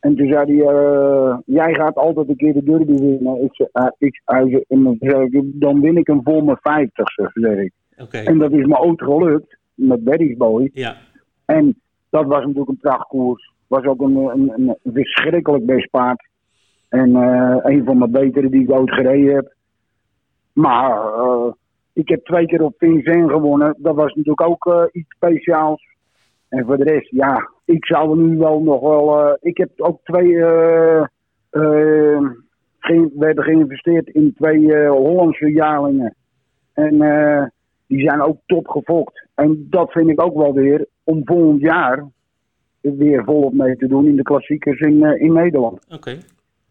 [0.00, 3.42] En toen zei hij, uh, jij gaat altijd een keer de derby winnen.
[3.42, 4.64] Ik zei, uh, ik, hij
[4.98, 7.72] zei, dan win ik hem voor mijn vijftigste, zeg ik.
[7.98, 8.24] Okay.
[8.24, 10.70] En dat is me ooit gelukt, met Berry's Boy.
[10.72, 10.96] Ja.
[11.44, 11.80] En
[12.10, 13.52] dat was natuurlijk een prachtkoers.
[13.66, 16.28] Was ook een, een, een verschrikkelijk best paard.
[16.88, 19.54] En uh, een van mijn betere die ik ooit gereden heb.
[20.52, 21.02] Maar
[21.92, 23.74] ik heb twee keer op Vincent gewonnen.
[23.78, 25.88] Dat was natuurlijk ook iets speciaals.
[26.48, 29.26] En voor de rest, ja, ik zou er nu wel nog wel.
[29.26, 30.28] Uh, ik heb ook twee.
[30.28, 31.04] Uh,
[31.52, 32.30] uh,
[32.78, 36.14] ge werden geïnvesteerd in twee Hollandse jaarlingen.
[36.72, 36.92] En
[37.86, 39.26] die zijn ook top gefokt.
[39.34, 42.04] En dat vind ik ook wel weer om volgend jaar
[42.80, 45.84] weer volop mee te doen in de klassiekers in, in Nederland.
[45.84, 45.94] Oké.
[45.94, 46.20] Okay.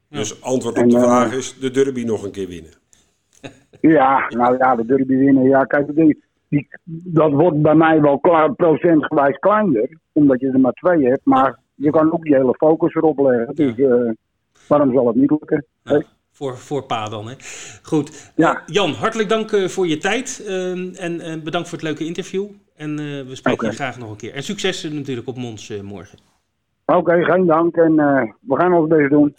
[0.10, 0.18] Ja.
[0.18, 2.72] Dus antwoord op en, de vraag is de derby nog een keer winnen.
[3.97, 5.43] ja, nou ja, de derby winnen.
[5.43, 6.68] Ja, kijk, die, die,
[7.04, 9.89] dat wordt bij mij wel klaar, procentgewijs kleiner,
[10.20, 11.26] omdat je er maar twee hebt.
[11.26, 13.56] Maar je kan ook die hele focus erop leggen.
[13.56, 14.12] Dus uh,
[14.68, 15.66] waarom zal het niet lukken?
[16.32, 17.34] Voor, voor pa dan, hè?
[17.84, 18.32] Goed.
[18.36, 18.56] Ja.
[18.56, 20.44] Uh, Jan, hartelijk dank uh, voor je tijd.
[20.96, 22.46] en bedankt voor het leuke interview.
[22.76, 22.96] En
[23.28, 24.34] we spreken je graag nog een keer.
[24.34, 26.20] En succes natuurlijk op Mons morgen.
[26.86, 27.76] Oké, geen dank.
[27.76, 27.96] En
[28.42, 29.34] we gaan ons best doen.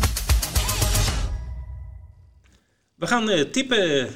[2.95, 4.09] We gaan tippen,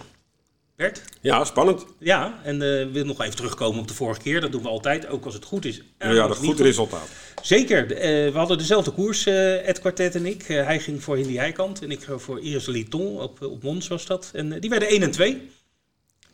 [0.77, 1.03] Bert.
[1.21, 1.87] Ja, spannend.
[1.99, 4.41] Ja, en we willen nog even terugkomen op de vorige keer.
[4.41, 5.83] Dat doen we altijd, ook als het goed is.
[5.99, 7.09] ja, dat goed resultaat.
[7.43, 7.87] Zeker.
[7.87, 10.43] we hadden dezelfde koers, Ed Quartet en ik.
[10.47, 13.21] hij ging voor Hindi Heikant en ik voor Iris Liton.
[13.21, 14.31] Op, op Mons was dat.
[14.35, 15.51] En die werden 1 en 2.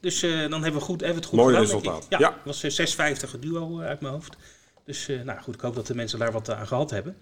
[0.01, 1.65] Dus dan hebben we, goed, hebben we het goed Mooi gedaan.
[1.65, 2.07] resultaat.
[2.09, 2.41] Ja, ja.
[2.45, 4.37] het was 6,50 duo uit mijn hoofd.
[4.85, 7.17] Dus nou goed, ik hoop dat de mensen daar wat aan gehad hebben.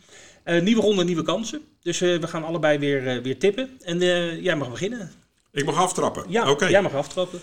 [0.44, 1.60] Uh, nieuwe ronde, nieuwe kansen.
[1.82, 3.70] Dus uh, we gaan allebei weer, uh, weer tippen.
[3.80, 3.98] En
[4.42, 5.10] jij mag beginnen.
[5.58, 6.24] Ik mag aftrappen?
[6.28, 6.70] Ja, okay.
[6.70, 7.40] jij mag aftrappen.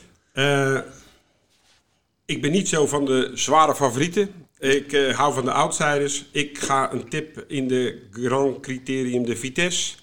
[2.26, 4.48] ik ben niet zo van de zware favorieten.
[4.60, 6.26] Ik hou van de outsiders.
[6.32, 9.96] Ik ga een tip in de Grand Criterium de Vitesse.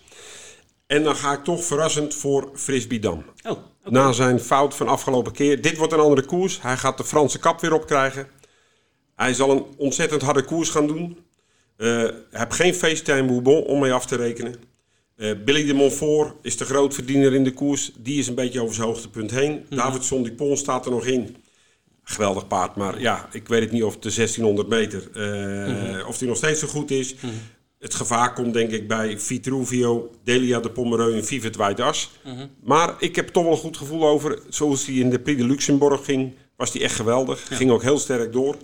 [0.86, 3.24] En dan ga ik toch verrassend voor Frisbee-Dam.
[3.42, 3.62] Oh, okay.
[3.84, 5.62] Na zijn fout van afgelopen keer.
[5.62, 6.62] Dit wordt een andere koers.
[6.62, 8.28] Hij gaat de Franse kap weer opkrijgen.
[9.16, 11.18] Hij zal een ontzettend harde koers gaan doen.
[11.76, 14.54] Uh, heb geen FaceTime Bourbon om mee af te rekenen.
[15.22, 17.92] Uh, Billy de Montfort is de grootverdiener in de koers.
[17.98, 19.52] Die is een beetje over zijn hoogtepunt heen.
[19.52, 19.76] Mm -hmm.
[19.76, 21.36] Davidson Dupont staat er nog in.
[22.04, 26.06] Geweldig paard, maar ja, ik weet het niet of de 1600 meter, uh, mm -hmm.
[26.06, 27.14] of die nog steeds zo goed is.
[27.14, 27.38] Mm -hmm.
[27.78, 32.10] Het gevaar komt denk ik bij Vitruvio, Delia de Pomereux en Vivet White As.
[32.62, 34.38] Maar ik heb toch wel een goed gevoel over.
[34.48, 37.48] Zoals hij in de Prix de Luxembourg ging, was hij echt geweldig.
[37.48, 37.56] Ja.
[37.56, 38.56] Ging ook heel sterk door.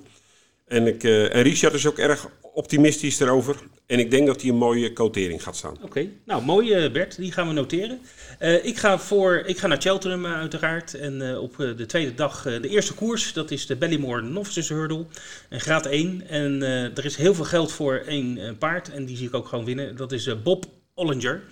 [0.66, 2.28] En, ik, uh, en Richard is ook erg
[2.58, 3.56] optimistisch erover.
[3.86, 5.76] En ik denk dat hij een mooie quotering gaat staan.
[5.82, 8.00] Oké, nou mooi uh, Bert, die gaan we noteren.
[8.40, 10.94] Uh, ik, ga voor, ik ga naar Cheltenham uiteraard.
[10.94, 15.06] En op de tweede dag de eerste koers, dat is de Ballymore Novices Hurdle.
[15.50, 16.28] Graad 1.
[16.28, 18.90] En er is heel veel geld voor één paard.
[18.90, 19.96] En die zie ik ook gewoon winnen.
[19.96, 21.42] Dat is Bob Ollinger.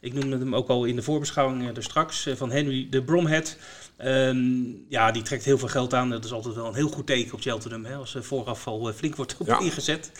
[0.00, 2.28] Ik noemde hem ook al in de voorbeschouwing er straks.
[2.34, 3.56] van Henry de Bromhead.
[4.04, 6.10] Um, ja, die trekt heel veel geld aan.
[6.10, 7.84] Dat is altijd wel een heel goed teken op Cheltenham.
[7.84, 9.60] Hè, als er vooraf al flink wordt op ja.
[9.60, 10.10] ingezet.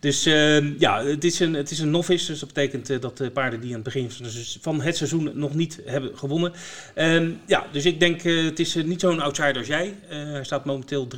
[0.00, 2.26] Dus uh, ja, het is, een, het is een novice.
[2.26, 4.10] Dus dat betekent uh, dat de paarden die aan het begin
[4.60, 6.52] van het seizoen nog niet hebben gewonnen.
[6.94, 9.94] Um, ja, dus ik denk uh, het is niet zo'n outsider als jij.
[10.08, 11.08] hij staat momenteel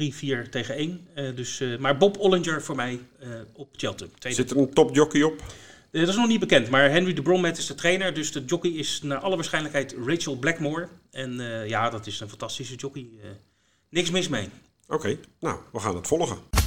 [0.46, 1.00] 3-4 tegen 1.
[1.34, 2.98] dus, maar Bob Ollinger voor mij
[3.52, 4.18] op Cheltenham.
[4.18, 4.40] Tweede.
[4.40, 5.42] Zit er een topjockey op?
[5.98, 8.14] Dat is nog niet bekend, maar Henry de Bromhead is de trainer.
[8.14, 10.88] Dus de jockey is naar alle waarschijnlijkheid Rachel Blackmore.
[11.10, 13.08] En uh, ja, dat is een fantastische jockey.
[13.16, 13.30] Uh,
[13.88, 14.48] niks mis mee.
[14.88, 16.57] Oké, nou, we gaan het volgen.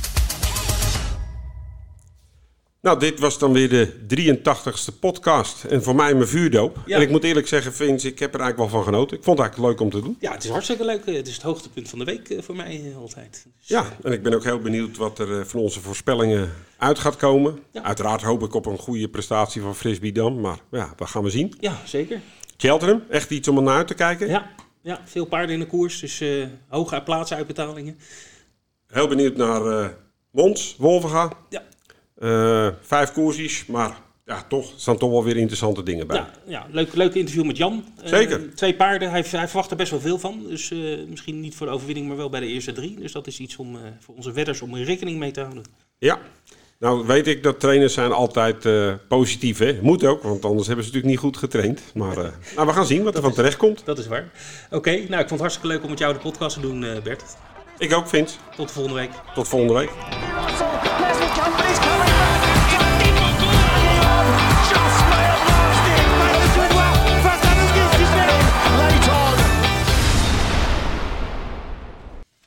[2.82, 5.64] Nou, dit was dan weer de 83ste podcast.
[5.64, 6.78] En voor mij mijn vuurdoop.
[6.86, 6.96] Ja.
[6.96, 9.18] En ik moet eerlijk zeggen, Vince, ik heb er eigenlijk wel van genoten.
[9.18, 10.18] Ik vond het eigenlijk leuk om te doen.
[10.20, 11.06] Ja, het is hartstikke leuk.
[11.06, 13.46] Het is het hoogtepunt van de week voor mij altijd.
[13.60, 17.16] Dus, ja, en ik ben ook heel benieuwd wat er van onze voorspellingen uit gaat
[17.16, 17.60] komen.
[17.72, 17.84] Ja.
[17.84, 20.40] Uiteraard hoop ik op een goede prestatie van Frisbee Dam.
[20.40, 21.54] Maar ja, dat gaan we zien.
[21.60, 22.22] Ja, zeker.
[22.58, 24.28] Cheltenham, echt iets om naar uit te kijken.
[24.28, 24.50] Ja,
[24.82, 26.00] ja veel paarden in de koers.
[26.00, 27.98] Dus uh, hoge plaatsuitbetalingen.
[28.88, 29.88] Heel benieuwd naar uh,
[30.32, 31.32] Mons, Wolvenga.
[31.50, 31.64] Ja.
[32.22, 36.18] Uh, vijf koersjes, maar ja, toch staan toch wel weer interessante dingen bij.
[36.18, 37.84] Ja, ja leuk, leuk interview met Jan.
[38.04, 38.40] Zeker.
[38.40, 40.46] Uh, twee paarden, hij, hij, verwacht er best wel veel van.
[40.48, 43.00] Dus uh, misschien niet voor de overwinning, maar wel bij de eerste drie.
[43.00, 45.64] Dus dat is iets om voor onze wedders om rekening mee te houden.
[45.98, 46.20] Ja,
[46.80, 48.68] nou weet ik dat trainers zijn altijd
[49.08, 49.58] positief.
[49.58, 49.80] Hè?
[49.82, 51.82] Moet ook, want anders hebben ze natuurlijk niet goed getraind.
[51.94, 52.16] Maar
[52.56, 53.86] nou, we gaan zien wat er van terecht komt.
[53.86, 54.32] Dat is waar.
[54.66, 56.80] Oké, okay, nou ik vond het hartstikke leuk om met jou de podcast te doen,
[57.04, 57.24] Bert.
[57.78, 58.36] Ik ook, Vince.
[58.56, 59.12] Tot de volgende week.
[59.34, 59.90] Tot volgende week.